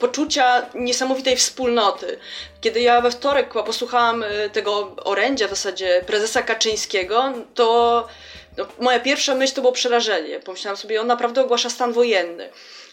poczucia 0.00 0.66
niesamowitej 0.74 1.36
wspólnoty. 1.36 2.18
Kiedy 2.60 2.80
ja 2.80 3.00
we 3.00 3.10
wtorek 3.10 3.52
posłuchałam 3.52 4.24
tego 4.52 4.96
orędzia 5.04 5.46
w 5.46 5.50
zasadzie 5.50 6.04
prezesa 6.06 6.42
Kaczyńskiego, 6.42 7.32
to 7.54 8.08
no, 8.56 8.66
moja 8.80 9.00
pierwsza 9.00 9.34
myśl 9.34 9.54
to 9.54 9.60
było 9.60 9.72
przerażenie. 9.72 10.40
Pomyślałam 10.40 10.76
sobie, 10.76 11.00
on 11.00 11.06
naprawdę 11.06 11.42
ogłasza 11.42 11.70
stan 11.70 11.92
wojenny. 11.92 12.48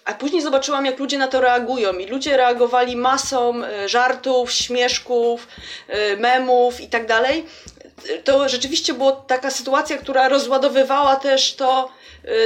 A 0.05 0.13
później 0.13 0.41
zobaczyłam, 0.41 0.85
jak 0.85 0.99
ludzie 0.99 1.17
na 1.17 1.27
to 1.27 1.41
reagują, 1.41 1.93
i 1.93 2.07
ludzie 2.07 2.37
reagowali 2.37 2.95
masą 2.95 3.63
y, 3.63 3.89
żartów, 3.89 4.51
śmieszków, 4.51 5.47
y, 5.89 6.17
memów 6.17 6.81
i 6.81 6.87
tak 6.87 7.05
dalej. 7.07 7.45
To 8.23 8.49
rzeczywiście 8.49 8.93
była 8.93 9.11
taka 9.11 9.51
sytuacja, 9.51 9.97
która 9.97 10.29
rozładowywała 10.29 11.15
też 11.15 11.55
to, 11.55 11.91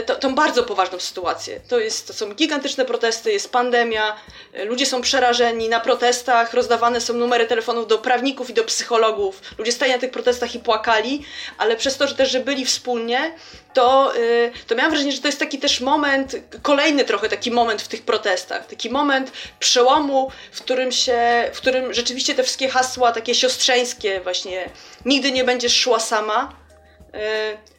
to, 0.05 0.15
tą 0.15 0.35
bardzo 0.35 0.63
poważną 0.63 0.99
sytuację. 0.99 1.59
To, 1.67 1.79
jest, 1.79 2.07
to 2.07 2.13
są 2.13 2.33
gigantyczne 2.33 2.85
protesty, 2.85 3.31
jest 3.31 3.51
pandemia, 3.51 4.15
y, 4.59 4.65
ludzie 4.65 4.85
są 4.85 5.01
przerażeni, 5.01 5.69
na 5.69 5.79
protestach 5.79 6.53
rozdawane 6.53 7.01
są 7.01 7.13
numery 7.13 7.47
telefonów 7.47 7.87
do 7.87 7.97
prawników 7.97 8.49
i 8.49 8.53
do 8.53 8.63
psychologów. 8.63 9.41
Ludzie 9.57 9.71
stali 9.71 9.91
na 9.91 9.97
tych 9.97 10.11
protestach 10.11 10.55
i 10.55 10.59
płakali, 10.59 11.25
ale 11.57 11.75
przez 11.75 11.97
to, 11.97 12.07
że 12.07 12.15
też 12.15 12.31
że 12.31 12.39
byli 12.39 12.65
wspólnie, 12.65 13.35
to, 13.73 14.15
y, 14.17 14.51
to 14.67 14.75
miałam 14.75 14.91
wrażenie, 14.91 15.11
że 15.11 15.21
to 15.21 15.27
jest 15.27 15.39
taki 15.39 15.59
też 15.59 15.81
moment, 15.81 16.35
kolejny 16.61 17.05
trochę 17.05 17.29
taki 17.29 17.51
moment 17.51 17.81
w 17.81 17.87
tych 17.87 18.01
protestach, 18.01 18.67
taki 18.67 18.89
moment 18.89 19.31
przełomu, 19.59 20.31
w 20.51 20.61
którym 20.61 20.91
się, 20.91 21.49
w 21.53 21.57
którym 21.57 21.93
rzeczywiście 21.93 22.35
te 22.35 22.43
wszystkie 22.43 22.69
hasła 22.69 23.11
takie 23.11 23.35
siostrzeńskie 23.35 24.21
właśnie, 24.21 24.69
nigdy 25.05 25.31
nie 25.31 25.43
będziesz 25.43 25.75
szła 25.75 25.99
sama, 25.99 26.64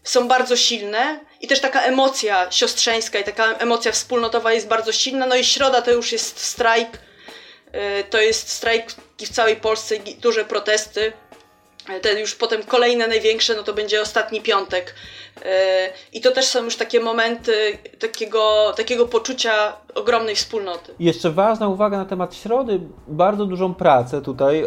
są 0.05 0.29
bardzo 0.29 0.57
silne 0.57 1.21
i 1.41 1.49
też 1.49 1.61
taka 1.61 1.83
emocja 1.83 2.53
siostrzeńska 2.53 3.19
i 3.19 3.25
taka 3.25 3.53
emocja 3.53 3.93
wspólnotowa 3.93 4.53
jest 4.53 4.69
bardzo 4.69 4.93
silna. 4.93 5.27
No 5.27 5.37
i 5.37 5.45
środa 5.45 5.83
to 5.83 5.91
już 5.91 6.13
jest 6.13 6.41
strajk. 6.41 6.89
Y, 6.89 8.05
to 8.11 8.21
jest 8.21 8.49
strajk 8.49 8.93
w 9.19 9.29
całej 9.29 9.57
Polsce, 9.57 9.95
duże 10.19 10.45
protesty. 10.45 11.13
Y, 11.91 12.01
te 12.01 12.21
już 12.21 12.35
potem 12.35 12.63
kolejne 12.63 13.09
największe, 13.09 13.55
no 13.57 13.63
to 13.63 13.73
będzie 13.73 14.03
ostatni 14.03 14.41
piątek. 14.41 14.95
Y, 15.37 15.43
I 16.13 16.21
to 16.21 16.31
też 16.31 16.45
są 16.45 16.65
już 16.65 16.77
takie 16.77 17.01
momenty 17.01 17.79
takiego, 17.99 18.73
takiego 18.77 19.07
poczucia 19.07 19.73
ogromnej 19.95 20.37
wspólnoty. 20.37 20.95
Jeszcze 20.99 21.31
ważna 21.31 21.69
uwaga 21.69 21.99
na 21.99 22.05
temat 22.05 22.35
środy. 22.35 22.81
Bardzo 23.09 23.47
dużą 23.47 23.75
pracę 23.75 24.23
tutaj 24.23 24.65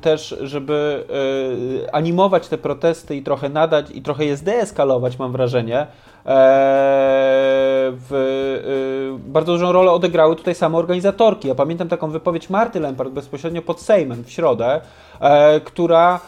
też, 0.00 0.34
żeby 0.40 1.04
animować 1.92 2.48
te 2.48 2.58
protesty 2.58 3.16
i 3.16 3.22
trochę 3.22 3.48
nadać 3.48 3.86
i 3.94 4.02
trochę 4.02 4.24
je 4.24 4.36
zdeeskalować, 4.36 5.18
mam 5.18 5.32
wrażenie 5.32 5.86
E, 5.86 6.13
w, 7.96 8.12
e, 9.14 9.28
bardzo 9.28 9.52
dużą 9.52 9.72
rolę 9.72 9.92
odegrały 9.92 10.36
tutaj 10.36 10.54
same 10.54 10.78
organizatorki. 10.78 11.48
Ja 11.48 11.54
pamiętam 11.54 11.88
taką 11.88 12.10
wypowiedź 12.10 12.50
Marty 12.50 12.80
Lempart 12.80 13.10
bezpośrednio 13.10 13.62
pod 13.62 13.80
Sejmem 13.80 14.24
w 14.24 14.30
środę, 14.30 14.80
e, 15.20 15.60
która 15.60 16.20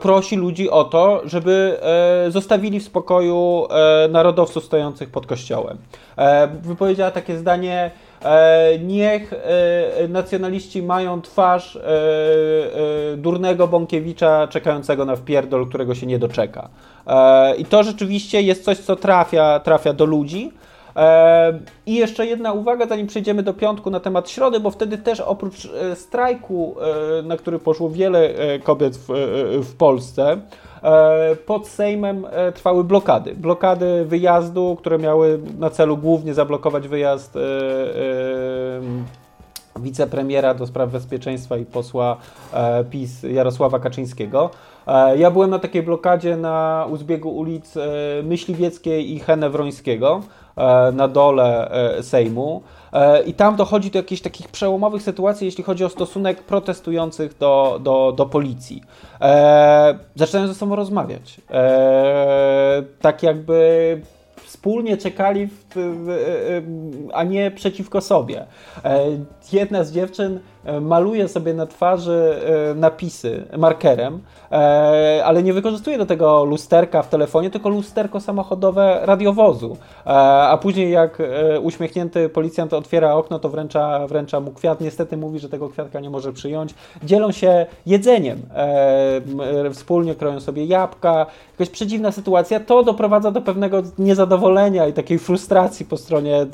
prosi 0.00 0.36
ludzi 0.36 0.70
o 0.70 0.84
to, 0.84 1.20
żeby 1.24 1.80
zostawili 2.28 2.80
w 2.80 2.84
spokoju 2.84 3.68
narodowców 4.10 4.64
stojących 4.64 5.10
pod 5.10 5.26
kościołem. 5.26 5.78
Wypowiedziała 6.62 7.10
takie 7.10 7.36
zdanie, 7.36 7.90
E, 8.07 8.07
niech 8.80 9.32
e, 9.32 10.08
nacjonaliści 10.08 10.82
mają 10.82 11.22
twarz 11.22 11.76
e, 11.76 11.80
durnego 13.16 13.68
Bąkiewicza 13.68 14.48
czekającego 14.48 15.04
na 15.04 15.16
wpierdol, 15.16 15.68
którego 15.68 15.94
się 15.94 16.06
nie 16.06 16.18
doczeka. 16.18 16.68
I 17.58 17.64
to 17.64 17.82
rzeczywiście 17.82 18.42
jest 18.42 18.64
coś, 18.64 18.78
co 18.78 18.96
trafia, 18.96 19.60
trafia 19.60 19.92
do 19.92 20.04
ludzi. 20.04 20.52
I 21.86 21.94
jeszcze 21.94 22.26
jedna 22.26 22.52
uwaga, 22.52 22.86
zanim 22.86 23.06
przejdziemy 23.06 23.42
do 23.42 23.54
piątku 23.54 23.90
na 23.90 24.00
temat 24.00 24.30
środy, 24.30 24.60
bo 24.60 24.70
wtedy 24.70 24.98
też 24.98 25.20
oprócz 25.20 25.68
strajku, 25.94 26.76
na 27.24 27.36
który 27.36 27.58
poszło 27.58 27.90
wiele 27.90 28.30
kobiet 28.64 28.96
w, 28.96 29.08
w 29.62 29.76
Polsce, 29.76 30.38
E, 30.82 31.36
pod 31.36 31.68
Sejmem 31.68 32.26
e, 32.30 32.52
trwały 32.52 32.84
blokady. 32.84 33.34
Blokady 33.34 34.04
wyjazdu, 34.04 34.76
które 34.78 34.98
miały 34.98 35.40
na 35.58 35.70
celu 35.70 35.96
głównie 35.96 36.34
zablokować 36.34 36.88
wyjazd 36.88 37.36
e, 37.36 37.40
wicepremiera 39.80 40.54
do 40.54 40.66
spraw 40.66 40.90
bezpieczeństwa 40.90 41.56
i 41.56 41.64
posła 41.64 42.16
PiS 42.90 43.22
Jarosława 43.22 43.78
Kaczyńskiego. 43.78 44.50
Ja 45.16 45.30
byłem 45.30 45.50
na 45.50 45.58
takiej 45.58 45.82
blokadzie 45.82 46.36
na 46.36 46.86
uzbiegu 46.90 47.30
ulic 47.30 47.74
Myśliwieckiej 48.22 49.14
i 49.14 49.20
Henewrońskiego 49.20 50.20
na 50.92 51.08
dole 51.08 51.70
Sejmu. 52.02 52.62
E, 52.92 53.22
I 53.22 53.34
tam 53.34 53.56
dochodzi 53.56 53.90
do 53.90 53.98
jakichś 53.98 54.22
takich 54.22 54.48
przełomowych 54.48 55.02
sytuacji, 55.02 55.44
jeśli 55.44 55.64
chodzi 55.64 55.84
o 55.84 55.88
stosunek 55.88 56.42
protestujących 56.42 57.38
do, 57.38 57.80
do, 57.82 58.12
do 58.16 58.26
policji. 58.26 58.82
E, 59.20 59.98
zaczynają 60.14 60.48
ze 60.48 60.54
sobą 60.54 60.76
rozmawiać. 60.76 61.40
E, 61.50 62.82
tak 63.00 63.22
jakby 63.22 64.00
wspólnie 64.44 64.96
czekali, 64.96 65.46
w, 65.46 65.52
w, 65.74 67.08
a 67.12 67.24
nie 67.24 67.50
przeciwko 67.50 68.00
sobie. 68.00 68.46
Jedna 69.52 69.84
z 69.84 69.92
dziewczyn 69.92 70.40
maluje 70.80 71.28
sobie 71.28 71.54
na 71.54 71.66
twarzy 71.66 72.34
napisy 72.74 73.44
markerem, 73.56 74.20
ale 75.24 75.42
nie 75.42 75.52
wykorzystuje 75.52 75.98
do 75.98 76.06
tego 76.06 76.44
lusterka 76.44 77.02
w 77.02 77.08
telefonie, 77.08 77.50
tylko 77.50 77.68
lusterko 77.68 78.20
samochodowe 78.20 79.00
radiowozu. 79.02 79.76
A 80.04 80.58
później 80.62 80.90
jak 80.90 81.22
uśmiechnięty 81.62 82.28
policjant 82.28 82.74
otwiera 82.74 83.14
okno, 83.14 83.38
to 83.38 83.48
wręcza, 83.48 84.06
wręcza 84.06 84.40
mu 84.40 84.50
kwiat. 84.50 84.80
Niestety 84.80 85.16
mówi, 85.16 85.38
że 85.38 85.48
tego 85.48 85.68
kwiatka 85.68 86.00
nie 86.00 86.10
może 86.10 86.32
przyjąć. 86.32 86.74
Dzielą 87.02 87.32
się 87.32 87.66
jedzeniem. 87.86 88.42
Wspólnie 89.72 90.14
kroją 90.14 90.40
sobie 90.40 90.64
jabłka. 90.64 91.26
Jakaś 91.52 91.70
przedziwna 91.70 92.12
sytuacja. 92.12 92.60
To 92.60 92.82
doprowadza 92.82 93.30
do 93.30 93.40
pewnego 93.40 93.82
niezadowolenia 93.98 94.86
i 94.86 94.92
takiej 94.92 95.18
frustracji 95.18 95.86
po 95.86 95.96
stronie 95.96 96.46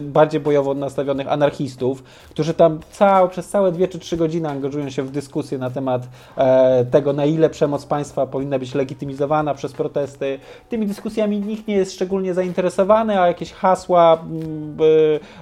bardziej 0.00 0.40
bojowo 0.40 0.74
nastawionych 0.74 1.32
anarchistów, 1.32 2.02
którzy 2.30 2.54
tam 2.54 2.80
cał, 2.90 3.28
przez 3.28 3.50
całe 3.54 3.72
dwie 3.72 3.88
czy 3.88 3.98
trzy 3.98 4.16
godziny 4.16 4.48
angażują 4.48 4.90
się 4.90 5.02
w 5.02 5.10
dyskusję 5.10 5.58
na 5.58 5.70
temat 5.70 6.08
e, 6.36 6.84
tego, 6.84 7.12
na 7.12 7.24
ile 7.24 7.50
przemoc 7.50 7.86
państwa 7.86 8.26
powinna 8.26 8.58
być 8.58 8.74
legitymizowana 8.74 9.54
przez 9.54 9.72
protesty. 9.72 10.38
Tymi 10.68 10.86
dyskusjami 10.86 11.40
nikt 11.40 11.68
nie 11.68 11.76
jest 11.76 11.92
szczególnie 11.92 12.34
zainteresowany, 12.34 13.20
a 13.20 13.26
jakieś 13.26 13.52
hasła 13.52 14.18
mm, 14.22 14.76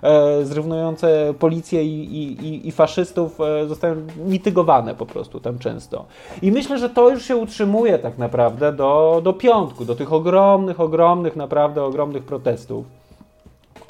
e, 0.03 0.44
zrównujące 0.44 1.35
policję 1.38 1.85
i, 1.85 2.14
i, 2.22 2.68
i 2.68 2.72
faszystów 2.72 3.40
e, 3.40 3.66
zostają 3.66 3.96
mitygowane 4.27 4.94
po 4.94 5.07
prostu 5.07 5.40
tam 5.40 5.59
często. 5.59 6.05
I 6.42 6.53
myślę, 6.53 6.79
że 6.79 6.90
to 6.90 7.11
już 7.11 7.25
się 7.25 7.37
utrzymuje 7.37 7.98
tak 7.98 8.18
naprawdę 8.18 8.72
do, 8.72 9.20
do 9.25 9.33
piątku, 9.33 9.85
do 9.85 9.94
tych 9.94 10.12
ogromnych, 10.12 10.81
ogromnych, 10.81 11.37
naprawdę 11.37 11.83
ogromnych 11.83 12.22
protestów 12.22 13.01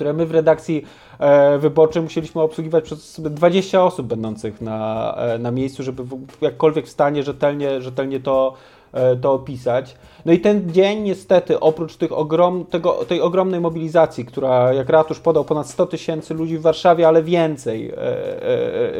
które 0.02 0.12
my 0.12 0.26
w 0.26 0.30
redakcji 0.30 0.84
e, 1.18 1.58
wyborczej 1.58 2.02
musieliśmy 2.02 2.40
obsługiwać 2.40 2.84
przez 2.84 3.20
20 3.20 3.84
osób 3.84 4.06
będących 4.06 4.60
na, 4.60 5.14
e, 5.16 5.38
na 5.38 5.50
miejscu, 5.50 5.82
żeby 5.82 6.02
jakkolwiek 6.40 6.86
w 6.86 6.90
stanie 6.90 7.22
rzetelnie, 7.22 7.82
rzetelnie 7.82 8.20
to, 8.20 8.54
e, 8.92 9.16
to 9.16 9.32
opisać. 9.32 9.96
No 10.24 10.32
i 10.32 10.40
ten 10.40 10.72
dzień 10.72 11.02
niestety, 11.02 11.60
oprócz 11.60 11.96
tych 11.96 12.12
ogrom, 12.12 12.66
tego, 12.66 12.92
tej 12.92 13.20
ogromnej 13.20 13.60
mobilizacji, 13.60 14.24
która 14.24 14.72
jak 14.72 14.88
ratusz 14.88 15.20
podał 15.20 15.44
ponad 15.44 15.68
100 15.68 15.86
tysięcy 15.86 16.34
ludzi 16.34 16.58
w 16.58 16.62
Warszawie, 16.62 17.08
ale 17.08 17.22
więcej, 17.22 17.92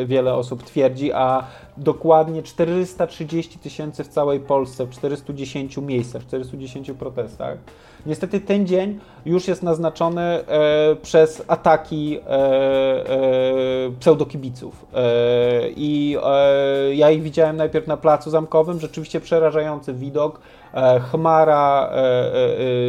wiele 0.07 0.35
osób 0.35 0.63
twierdzi, 0.63 1.13
a 1.13 1.45
dokładnie 1.77 2.43
430 2.43 3.59
tysięcy 3.59 4.05
w 4.05 4.09
całej 4.09 4.41
Polsce, 4.41 4.87
w 4.87 4.91
410 4.91 5.77
miejscach, 5.77 6.23
w 6.23 6.27
410 6.27 6.91
protestach. 6.91 7.59
Niestety 8.07 8.41
ten 8.41 8.67
dzień 8.67 8.99
już 9.27 9.49
jest 9.49 9.63
naznaczony 9.63 10.23
e, 10.23 10.97
przez 11.03 11.43
ataki 11.49 12.19
e, 12.19 12.31
e, 12.31 13.91
pseudokibiców. 14.01 14.87
E, 14.95 15.69
I 15.77 16.17
e, 16.25 16.95
ja 16.95 17.11
ich 17.11 17.23
widziałem 17.23 17.57
najpierw 17.57 17.87
na 17.87 17.97
Placu 17.97 18.31
Zamkowym, 18.31 18.81
rzeczywiście 18.81 19.21
przerażający 19.21 19.95
widok. 19.95 20.41
E, 20.75 21.01
chmara 21.01 21.91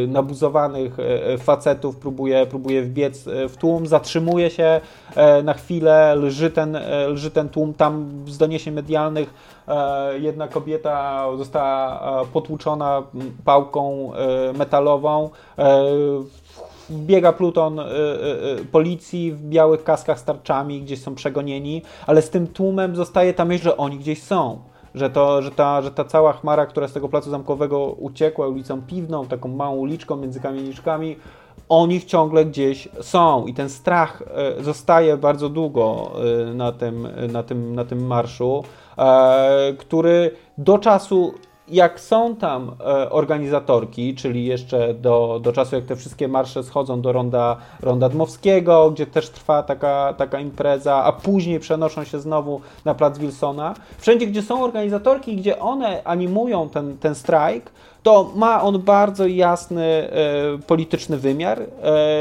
nabuzowanych 0.08 0.96
facetów 1.38 1.96
próbuje, 1.96 2.46
próbuje 2.46 2.82
wbiec 2.82 3.24
w 3.48 3.56
tłum, 3.56 3.86
zatrzymuje 3.86 4.50
się 4.50 4.80
na 5.44 5.54
chwilę, 5.54 6.14
lży 6.16 6.50
ten, 6.50 6.78
lży 7.08 7.30
ten 7.30 7.48
tłum. 7.48 7.74
Tam 7.74 8.22
z 8.26 8.38
doniesień 8.38 8.74
medialnych 8.74 9.34
jedna 10.20 10.48
kobieta 10.48 11.26
została 11.36 12.24
potłuczona 12.32 13.02
pałką 13.44 14.12
metalową 14.58 15.30
biega 16.90 17.32
pluton 17.32 17.80
policji 18.72 19.32
w 19.32 19.42
białych 19.48 19.84
kaskach 19.84 20.18
z 20.18 20.24
tarczami, 20.24 20.80
gdzieś 20.80 21.02
są 21.02 21.14
przegonieni, 21.14 21.82
ale 22.06 22.22
z 22.22 22.30
tym 22.30 22.46
tłumem 22.46 22.96
zostaje 22.96 23.34
ta 23.34 23.44
myśl, 23.44 23.64
że 23.64 23.76
oni 23.76 23.98
gdzieś 23.98 24.22
są. 24.22 24.58
Że, 24.94 25.10
to, 25.10 25.42
że, 25.42 25.50
ta, 25.50 25.82
że 25.82 25.90
ta 25.90 26.04
cała 26.04 26.32
chmara, 26.32 26.66
która 26.66 26.88
z 26.88 26.92
tego 26.92 27.08
placu 27.08 27.30
zamkowego 27.30 27.86
uciekła 27.86 28.48
ulicą 28.48 28.82
Piwną, 28.82 29.26
taką 29.26 29.48
małą 29.48 29.76
uliczką 29.76 30.16
między 30.16 30.40
kamieniczkami, 30.40 31.16
oni 31.68 32.00
ciągle 32.00 32.44
gdzieś 32.44 32.88
są. 33.00 33.46
I 33.46 33.54
ten 33.54 33.68
strach 33.68 34.22
zostaje 34.60 35.16
bardzo 35.16 35.48
długo 35.48 36.10
na 36.54 36.72
tym, 36.72 37.08
na 37.32 37.42
tym, 37.42 37.74
na 37.74 37.84
tym 37.84 38.06
marszu, 38.06 38.64
który 39.78 40.30
do 40.58 40.78
czasu 40.78 41.34
jak 41.68 42.00
są 42.00 42.36
tam 42.36 42.76
e, 42.80 43.10
organizatorki, 43.10 44.14
czyli 44.14 44.46
jeszcze 44.46 44.94
do, 44.94 45.40
do 45.42 45.52
czasu, 45.52 45.76
jak 45.76 45.84
te 45.84 45.96
wszystkie 45.96 46.28
marsze 46.28 46.62
schodzą 46.62 47.00
do 47.00 47.12
ronda, 47.12 47.56
ronda 47.82 48.08
Dmowskiego, 48.08 48.90
gdzie 48.90 49.06
też 49.06 49.30
trwa 49.30 49.62
taka, 49.62 50.14
taka 50.18 50.40
impreza, 50.40 51.04
a 51.04 51.12
później 51.12 51.60
przenoszą 51.60 52.04
się 52.04 52.20
znowu 52.20 52.60
na 52.84 52.94
plac 52.94 53.18
Wilsona. 53.18 53.74
Wszędzie, 53.98 54.26
gdzie 54.26 54.42
są 54.42 54.64
organizatorki, 54.64 55.36
gdzie 55.36 55.58
one 55.58 56.04
animują 56.04 56.68
ten, 56.68 56.98
ten 56.98 57.14
strajk, 57.14 57.70
to 58.04 58.30
ma 58.36 58.62
on 58.62 58.82
bardzo 58.82 59.26
jasny 59.26 59.82
e, 59.84 60.58
polityczny 60.66 61.16
wymiar 61.16 61.60
e, 61.60 61.66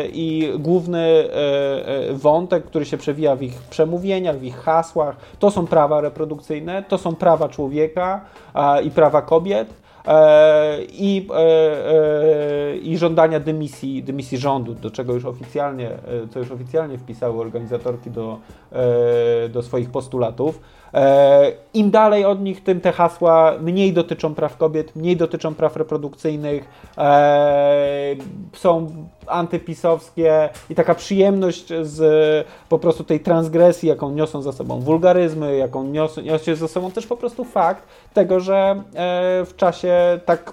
i 0.08 0.52
główny 0.60 1.00
e, 1.00 2.10
e 2.10 2.13
wątek, 2.13 2.65
który 2.65 2.86
się 2.86 2.98
przewija 2.98 3.36
w 3.36 3.41
ich 3.41 3.62
przemówieniach, 3.62 4.39
w 4.39 4.43
ich 4.43 4.58
hasłach, 4.58 5.15
to 5.39 5.52
są 5.52 5.67
prawa 5.67 6.02
reprodukcyjne, 6.02 6.84
to 6.84 6.98
są 6.98 7.15
prawa 7.15 7.50
człowieka 7.50 8.22
i 8.84 8.91
prawa 8.91 9.22
kobiet. 9.22 9.84
E, 10.08 10.78
I, 10.84 11.28
e, 11.36 12.78
i 12.78 12.98
żądania 12.98 13.39
dymisji, 13.39 14.04
dymisji 14.04 14.38
rządu, 14.38 14.74
do 14.74 14.91
czego 14.91 15.13
już 15.13 15.26
oficjalnie, 15.26 15.91
co 16.30 16.39
już 16.39 16.52
oficjalnie 16.52 16.98
wpisały 16.98 17.41
organizatorki 17.41 18.12
do, 18.12 18.39
do 19.50 19.62
swoich 19.62 19.89
postulatów. 19.89 20.60
E, 20.93 21.51
Im 21.73 21.91
dalej 21.91 22.25
od 22.25 22.41
nich, 22.41 22.63
tym 22.63 22.82
te 22.82 22.91
hasła 22.91 23.53
mniej 23.62 23.93
dotyczą 23.93 24.36
praw 24.36 24.58
kobiet, 24.58 24.95
mniej 24.95 25.17
dotyczą 25.17 25.56
praw 25.56 25.75
reprodukcyjnych, 25.75 26.69
e, 26.97 28.15
są 28.53 28.88
antypisowskie 29.27 30.49
i 30.69 30.75
taka 30.75 30.95
przyjemność 30.95 31.67
z 31.82 32.47
po 32.69 32.79
prostu 32.79 33.03
tej 33.03 33.19
transgresji, 33.19 33.89
jaką 33.89 34.12
niosą 34.12 34.41
za 34.41 34.51
sobą 34.51 34.79
wulgaryzmy, 34.79 35.58
jaką 35.58 35.84
niosą, 35.84 36.21
niosą 36.21 36.56
za 36.56 36.67
sobą 36.67 36.91
też 36.91 37.08
po 37.08 37.17
prostu 37.17 37.43
fakt 37.43 37.84
tego, 38.13 38.39
że 38.39 38.56
e, 38.56 39.45
w 39.45 39.53
czasie 39.56 40.19
tak 40.25 40.51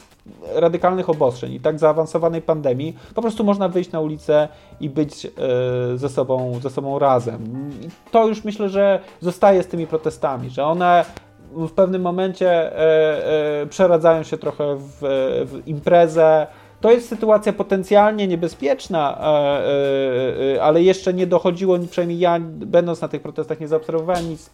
radykalnych 0.55 1.11
obostrzeń 1.11 1.53
i 1.53 1.61
tak 1.61 1.79
zaawansowanej 1.79 2.43
pandemii, 2.43 2.97
po 3.14 3.23
prostu 3.23 3.45
można 3.45 3.69
wyjść 3.69 3.93
na 3.93 4.01
ulicę 4.01 4.49
i 4.81 4.90
być 4.90 5.27
e, 5.27 5.31
ze 5.95 6.09
sobą, 6.09 6.61
ze 6.62 6.71
sobą 6.71 6.99
razem. 6.99 7.71
I 7.83 8.11
to 8.11 8.29
już 8.29 8.45
myślę, 8.45 8.69
że 8.69 9.01
zostaje 9.21 9.62
z 9.62 9.66
tymi 9.66 9.87
protestami, 9.87 10.51
że 10.51 10.64
one 10.64 11.05
w 11.53 11.71
pewnym 11.71 12.03
momencie 12.03 12.51
e, 12.51 13.62
e, 13.62 13.66
przeradzają 13.66 14.23
się 14.23 14.38
trochę 14.38 14.77
w, 14.77 14.99
w 15.47 15.62
imprezę, 15.66 16.47
to 16.81 16.90
jest 16.90 17.09
sytuacja 17.09 17.53
potencjalnie 17.53 18.29
niebezpieczna, 18.29 19.19
ale 20.61 20.83
jeszcze 20.83 21.14
nie 21.14 21.27
dochodziło, 21.27 21.79
przynajmniej 21.90 22.19
ja, 22.19 22.38
będąc 22.40 23.01
na 23.01 23.09
tych 23.09 23.23
protestach, 23.23 23.61
nie 23.61 23.69
zaobserwowałem 23.69 24.29
nic 24.29 24.51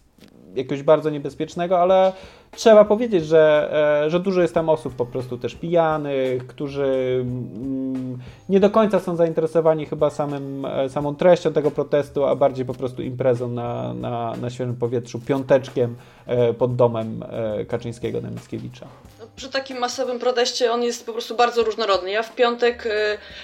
jakiegoś 0.57 0.83
bardzo 0.83 1.09
niebezpiecznego, 1.09 1.79
ale 1.79 2.13
trzeba 2.51 2.85
powiedzieć, 2.85 3.25
że, 3.25 3.69
e, 4.05 4.09
że 4.09 4.19
dużo 4.19 4.41
jest 4.41 4.53
tam 4.53 4.69
osób 4.69 4.95
po 4.95 5.05
prostu 5.05 5.37
też 5.37 5.55
pijanych, 5.55 6.47
którzy 6.47 7.19
mm, 7.21 8.17
nie 8.49 8.59
do 8.59 8.69
końca 8.69 8.99
są 8.99 9.15
zainteresowani 9.15 9.85
chyba 9.85 10.09
samym, 10.09 10.65
e, 10.65 10.89
samą 10.89 11.15
treścią 11.15 11.53
tego 11.53 11.71
protestu, 11.71 12.25
a 12.25 12.35
bardziej 12.35 12.65
po 12.65 12.73
prostu 12.73 13.01
imprezą 13.01 13.47
na, 13.47 13.93
na, 13.93 14.35
na 14.41 14.49
świeżym 14.49 14.75
powietrzu, 14.75 15.19
piąteczkiem 15.19 15.95
e, 16.25 16.53
pod 16.53 16.75
domem 16.75 17.23
Kaczyńskiego 17.67 18.21
na 18.21 18.29
Mickiewicza. 18.29 18.87
No, 19.19 19.25
przy 19.35 19.49
takim 19.49 19.77
masowym 19.77 20.19
proteście 20.19 20.71
on 20.71 20.83
jest 20.83 21.05
po 21.05 21.13
prostu 21.13 21.35
bardzo 21.35 21.63
różnorodny. 21.63 22.11
Ja 22.11 22.23
w 22.23 22.35
piątek 22.35 22.89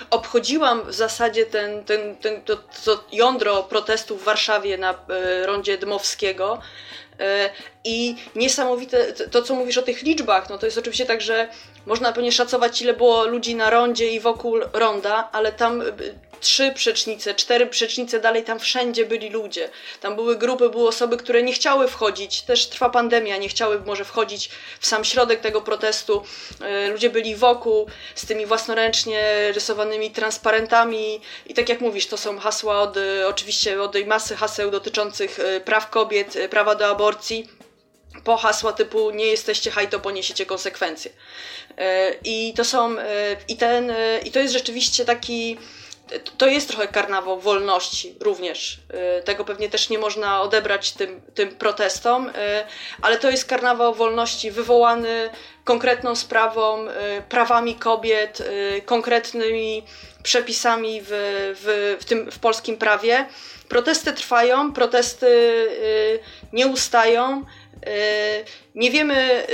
obchodziłam 0.10 0.82
w 0.88 0.93
zasadzie 0.93 1.45
ten, 1.45 1.84
ten, 1.84 2.15
ten, 2.15 2.41
to, 2.41 2.56
to 2.56 3.04
jądro 3.12 3.63
protestów 3.63 4.21
w 4.21 4.26
Warszawie 4.26 4.78
na 4.78 4.95
rondzie 5.45 5.78
Dmowskiego. 5.78 6.60
E, 7.19 7.49
I 7.84 8.15
niesamowite, 8.36 9.13
to 9.13 9.41
co 9.41 9.56
mówisz 9.56 9.78
o 9.78 9.82
tych 9.82 10.02
liczbach, 10.02 10.49
no 10.49 10.58
to 10.58 10.65
jest 10.65 10.78
oczywiście 10.78 11.06
tak, 11.06 11.21
że 11.21 11.47
można 11.86 12.12
pewnie 12.13 12.32
szacować, 12.32 12.82
ile 12.82 12.93
było 12.93 13.26
ludzi 13.26 13.56
na 13.56 13.69
rondzie 13.69 14.10
i 14.10 14.19
wokół 14.19 14.60
ronda, 14.73 15.30
ale 15.32 15.52
tam 15.52 15.82
e, 15.82 15.86
trzy 16.43 16.71
przecznice, 16.71 17.34
cztery 17.34 17.67
przecznice 17.67 18.19
dalej, 18.19 18.43
tam 18.43 18.60
wszędzie 18.60 19.06
byli 19.06 19.29
ludzie. 19.29 19.69
Tam 20.01 20.15
były 20.15 20.36
grupy, 20.36 20.69
były 20.69 20.88
osoby, 20.88 21.17
które 21.17 21.43
nie 21.43 21.53
chciały 21.53 21.88
wchodzić, 21.88 22.41
też 22.41 22.67
trwa 22.67 22.89
pandemia, 22.89 23.38
nie 23.38 23.49
chciały 23.49 23.79
może 23.79 24.06
wchodzić 24.06 24.49
w 24.79 24.88
sam 24.88 25.03
środek 25.03 25.41
tego 25.41 25.62
protestu. 25.62 26.23
E, 26.62 26.88
ludzie 26.88 27.10
byli 27.10 27.36
wokół 27.36 27.88
z 28.15 28.25
tymi 28.25 28.45
własnoręcznie 28.45 29.51
rysowanymi 29.53 30.12
transparentami 30.12 31.21
i 31.45 31.53
tak 31.53 31.69
jak 31.69 31.82
mówisz, 31.82 32.08
to 32.08 32.17
są 32.17 32.39
hasła 32.39 32.82
od, 32.82 32.97
oczywiście 33.27 33.82
od 33.82 33.95
masy 34.08 34.36
haseł 34.36 34.71
dotyczących 34.71 35.39
praw 35.65 35.89
kobiet, 35.89 36.38
prawa 36.49 36.75
do 36.75 36.88
aborcji 36.88 37.47
po 38.23 38.38
hasła 38.38 38.73
typu 38.73 39.12
nie 39.12 39.25
jesteście 39.25 39.71
haj, 39.71 39.88
to 39.88 39.99
poniesiecie 39.99 40.45
konsekwencje. 40.45 41.12
I 42.23 42.53
to 42.58 42.65
są, 42.65 42.95
i 43.47 43.58
ten, 43.58 43.93
i 44.25 44.32
to 44.32 44.39
jest 44.39 44.53
rzeczywiście 44.53 45.06
taki, 45.06 45.58
to 46.38 46.47
jest 46.47 46.67
trochę 46.67 46.88
karnawał 46.88 47.39
wolności 47.39 48.15
również. 48.19 48.80
Y, 49.19 49.23
tego 49.23 49.45
pewnie 49.45 49.69
też 49.69 49.89
nie 49.89 49.97
można 49.97 50.41
odebrać 50.41 50.91
tym, 50.91 51.21
tym 51.34 51.49
protestom, 51.49 52.30
y, 52.30 52.34
ale 53.02 53.17
to 53.17 53.30
jest 53.30 53.45
karnawał 53.45 53.93
wolności 53.93 54.52
wywołany 54.52 55.30
konkretną 55.63 56.15
sprawą, 56.15 56.88
y, 56.88 56.91
prawami 57.30 57.76
kobiet, 57.76 58.43
konkretnymi 58.86 59.84
przepisami 60.23 61.02
w, 61.02 61.08
w, 61.10 61.97
w, 62.02 62.06
tym, 62.06 62.32
w 62.32 62.39
polskim 62.39 62.78
prawie. 62.78 63.26
Protesty 63.69 64.13
trwają, 64.13 64.73
protesty 64.73 65.28
nie 66.54 66.67
ustają. 66.67 67.45
Nie 68.76 68.91
wiemy, 68.91 69.47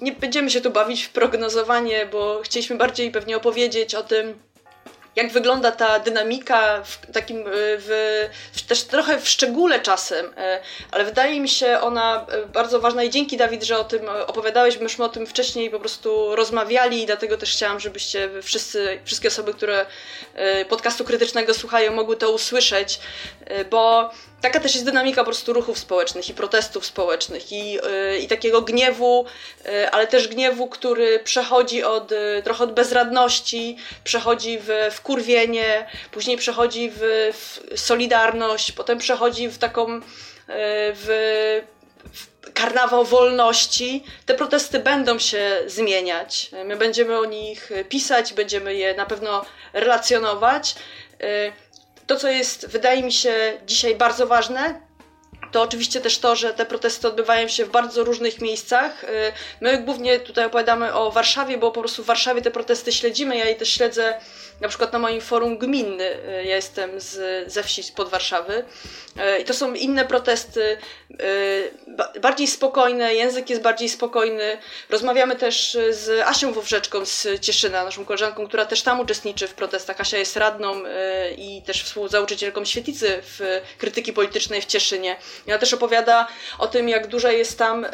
nie 0.00 0.12
będziemy 0.12 0.50
się 0.50 0.60
tu 0.60 0.70
bawić 0.70 1.04
w 1.04 1.10
prognozowanie, 1.10 2.06
bo 2.06 2.40
chcieliśmy 2.44 2.76
bardziej 2.76 3.10
pewnie 3.10 3.36
opowiedzieć 3.36 3.94
o 3.94 4.02
tym, 4.02 4.45
jak 5.16 5.32
wygląda 5.32 5.72
ta 5.72 5.98
dynamika 5.98 6.82
w 6.84 7.12
takim, 7.12 7.40
e, 7.40 7.42
w, 7.52 8.38
też 8.68 8.84
trochę 8.84 9.20
w 9.20 9.28
szczególe 9.28 9.80
czasem, 9.80 10.26
e, 10.36 10.60
ale 10.90 11.04
wydaje 11.04 11.40
mi 11.40 11.48
się 11.48 11.80
ona 11.80 12.26
e, 12.28 12.46
bardzo 12.46 12.80
ważna 12.80 13.02
i 13.02 13.10
dzięki 13.10 13.36
Dawid, 13.36 13.62
że 13.62 13.78
o 13.78 13.84
tym 13.84 14.08
opowiadałeś, 14.26 14.78
myśmy 14.78 15.04
o 15.04 15.08
tym 15.08 15.26
wcześniej 15.26 15.70
po 15.70 15.80
prostu 15.80 16.36
rozmawiali 16.36 17.02
i 17.02 17.06
dlatego 17.06 17.36
też 17.36 17.52
chciałam, 17.52 17.80
żebyście 17.80 18.30
wszyscy, 18.42 18.98
wszystkie 19.04 19.28
osoby, 19.28 19.54
które 19.54 19.86
podcastu 20.68 21.04
krytycznego 21.04 21.54
słuchają, 21.54 21.92
mogły 21.92 22.16
to 22.16 22.30
usłyszeć, 22.30 23.00
bo 23.70 24.10
taka 24.40 24.60
też 24.60 24.74
jest 24.74 24.86
dynamika 24.86 25.20
po 25.20 25.24
prostu 25.24 25.52
ruchów 25.52 25.78
społecznych 25.78 26.28
i 26.28 26.34
protestów 26.34 26.86
społecznych 26.86 27.52
i, 27.52 27.72
yy, 27.72 28.18
i 28.18 28.28
takiego 28.28 28.62
gniewu, 28.62 29.26
yy, 29.64 29.90
ale 29.90 30.06
też 30.06 30.28
gniewu, 30.28 30.68
który 30.68 31.18
przechodzi 31.18 31.84
od, 31.84 32.12
trochę 32.44 32.64
od 32.64 32.72
bezradności, 32.72 33.76
przechodzi 34.04 34.58
w, 34.58 34.68
w 34.90 35.00
kurwienie, 35.00 35.86
później 36.10 36.36
przechodzi 36.36 36.92
w, 36.94 37.32
w 37.72 37.80
solidarność, 37.80 38.72
potem 38.72 38.98
przechodzi 38.98 39.48
w 39.48 39.58
taką 39.58 40.00
w, 40.48 41.62
w 42.12 42.52
karnawał 42.52 43.04
wolności. 43.04 44.04
Te 44.26 44.34
protesty 44.34 44.78
będą 44.78 45.18
się 45.18 45.62
zmieniać. 45.66 46.50
My 46.64 46.76
będziemy 46.76 47.18
o 47.18 47.24
nich 47.24 47.70
pisać, 47.88 48.32
będziemy 48.32 48.74
je 48.74 48.94
na 48.94 49.06
pewno 49.06 49.44
relacjonować. 49.72 50.74
To, 52.06 52.16
co 52.16 52.28
jest, 52.28 52.66
wydaje 52.66 53.02
mi 53.02 53.12
się, 53.12 53.60
dzisiaj 53.66 53.94
bardzo 53.94 54.26
ważne, 54.26 54.80
to 55.52 55.62
oczywiście 55.62 56.00
też 56.00 56.18
to, 56.18 56.36
że 56.36 56.54
te 56.54 56.66
protesty 56.66 57.08
odbywają 57.08 57.48
się 57.48 57.64
w 57.64 57.70
bardzo 57.70 58.04
różnych 58.04 58.40
miejscach. 58.40 59.04
Y, 59.04 59.06
my 59.60 59.78
głównie 59.78 60.20
tutaj 60.20 60.44
opowiadamy 60.44 60.94
o 60.94 61.10
Warszawie, 61.10 61.58
bo 61.58 61.70
po 61.70 61.80
prostu 61.80 62.02
w 62.02 62.06
Warszawie 62.06 62.42
te 62.42 62.50
protesty 62.50 62.92
śledzimy. 62.92 63.36
Ja 63.36 63.44
je 63.44 63.54
też 63.54 63.68
śledzę 63.68 64.20
na 64.60 64.68
przykład 64.68 64.92
na 64.92 64.98
moim 64.98 65.20
forum 65.20 65.58
gminny. 65.58 66.04
Y, 66.04 66.44
ja 66.44 66.56
jestem 66.56 67.00
z, 67.00 67.52
ze 67.52 67.62
wsi 67.62 67.82
spod 67.82 68.08
Warszawy. 68.08 68.64
Y, 69.36 69.40
I 69.42 69.44
to 69.44 69.54
są 69.54 69.74
inne 69.74 70.04
protesty, 70.04 70.76
bardziej 72.20 72.46
spokojne, 72.46 73.14
język 73.14 73.50
jest 73.50 73.62
bardziej 73.62 73.88
spokojny. 73.88 74.58
Rozmawiamy 74.90 75.36
też 75.36 75.78
z 75.90 76.20
Asią 76.26 76.52
Wowrzeczką 76.52 77.04
z 77.04 77.40
Cieszyna, 77.40 77.84
naszą 77.84 78.04
koleżanką, 78.04 78.46
która 78.48 78.64
też 78.64 78.82
tam 78.82 79.00
uczestniczy 79.00 79.48
w 79.48 79.54
protestach. 79.54 80.00
Asia 80.00 80.18
jest 80.18 80.36
radną 80.36 80.82
i 81.38 81.62
też 81.62 81.82
współzałożycielką 81.82 82.64
świetlicy 82.64 83.18
w 83.22 83.60
krytyki 83.78 84.12
politycznej 84.12 84.62
w 84.62 84.66
Cieszynie. 84.66 85.16
Ona 85.48 85.58
też 85.58 85.74
opowiada 85.74 86.28
o 86.58 86.66
tym, 86.66 86.88
jak 86.88 87.06
duża 87.06 87.32
jest 87.32 87.58
tam, 87.58 87.84
y, 87.84 87.88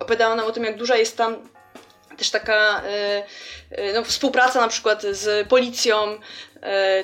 opowiadała 0.00 0.34
nam 0.34 0.46
o 0.46 0.52
tym, 0.52 0.64
jak 0.64 0.76
duża 0.76 0.96
jest 0.96 1.16
tam 1.16 1.48
też 2.16 2.30
taka 2.30 2.82
y, 3.70 3.80
y, 3.80 3.92
no, 3.94 4.04
współpraca 4.04 4.60
na 4.60 4.68
przykład 4.68 5.02
z 5.02 5.48
policją, 5.48 6.18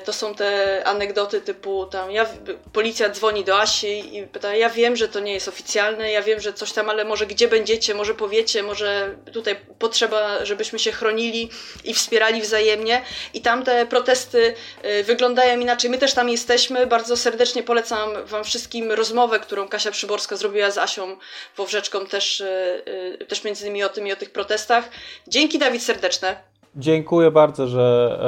to 0.05 0.13
są 0.13 0.35
te 0.35 0.81
anegdoty 0.87 1.41
typu 1.41 1.85
tam, 1.85 2.11
ja, 2.11 2.25
policja 2.73 3.09
dzwoni 3.09 3.43
do 3.43 3.59
Asi 3.59 4.17
i 4.17 4.27
pyta, 4.27 4.55
ja 4.55 4.69
wiem, 4.69 4.95
że 4.95 5.07
to 5.07 5.19
nie 5.19 5.33
jest 5.33 5.47
oficjalne, 5.47 6.11
ja 6.11 6.21
wiem, 6.21 6.39
że 6.39 6.53
coś 6.53 6.71
tam, 6.71 6.89
ale 6.89 7.05
może 7.05 7.25
gdzie 7.25 7.47
będziecie, 7.47 7.93
może 7.93 8.13
powiecie, 8.13 8.63
może 8.63 9.15
tutaj 9.33 9.55
potrzeba, 9.79 10.45
żebyśmy 10.45 10.79
się 10.79 10.91
chronili 10.91 11.49
i 11.83 11.93
wspierali 11.93 12.41
wzajemnie. 12.41 13.01
I 13.33 13.41
tam 13.41 13.63
te 13.63 13.85
protesty 13.85 14.55
e, 14.81 15.03
wyglądają 15.03 15.59
inaczej. 15.59 15.89
My 15.89 15.97
też 15.97 16.13
tam 16.13 16.29
jesteśmy. 16.29 16.87
Bardzo 16.87 17.17
serdecznie 17.17 17.63
polecam 17.63 18.25
Wam 18.25 18.43
wszystkim 18.43 18.91
rozmowę, 18.91 19.39
którą 19.39 19.67
Kasia 19.67 19.91
Przyborska 19.91 20.35
zrobiła 20.35 20.71
z 20.71 20.77
Asią 20.77 21.17
Wowrzeczką, 21.57 22.05
też, 22.05 22.41
e, 22.41 23.25
też 23.27 23.43
między 23.43 23.65
innymi 23.65 23.83
o 23.83 23.89
tym 23.89 24.07
i 24.07 24.13
o 24.13 24.15
tych 24.15 24.31
protestach. 24.31 24.89
Dzięki 25.27 25.59
Dawid 25.59 25.83
serdeczne. 25.83 26.52
Dziękuję 26.75 27.31
bardzo, 27.31 27.67
że, 27.67 28.19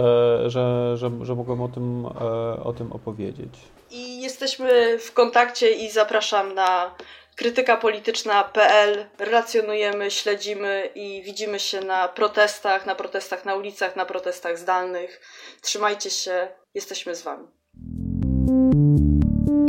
e, 0.45 0.49
że, 0.49 0.97
że, 0.97 1.12
że 1.21 1.36
mogłem 1.36 1.62
o 1.62 1.67
tym, 1.67 2.05
e, 2.05 2.63
o 2.63 2.73
tym 2.73 2.91
opowiedzieć. 2.91 3.53
I 3.91 4.21
jesteśmy 4.21 4.99
w 4.99 5.13
kontakcie 5.13 5.71
i 5.71 5.91
zapraszam 5.91 6.53
na 6.53 6.95
krytykapolityczna.pl. 7.36 9.05
Relacjonujemy, 9.19 10.12
śledzimy 10.12 10.89
i 10.95 11.23
widzimy 11.25 11.60
się 11.60 11.81
na 11.81 12.08
protestach, 12.08 12.86
na 12.86 12.95
protestach 12.95 13.45
na 13.45 13.55
ulicach, 13.55 13.95
na 13.95 14.05
protestach 14.05 14.58
zdalnych. 14.58 15.21
Trzymajcie 15.62 16.10
się, 16.10 16.47
jesteśmy 16.73 17.15
z 17.15 17.21
Wami. 17.21 17.47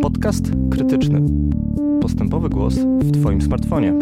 Podcast 0.02 0.44
krytyczny. 0.72 1.20
Postępowy 2.02 2.48
głos 2.48 2.74
w 2.74 3.20
Twoim 3.20 3.42
smartfonie. 3.42 3.98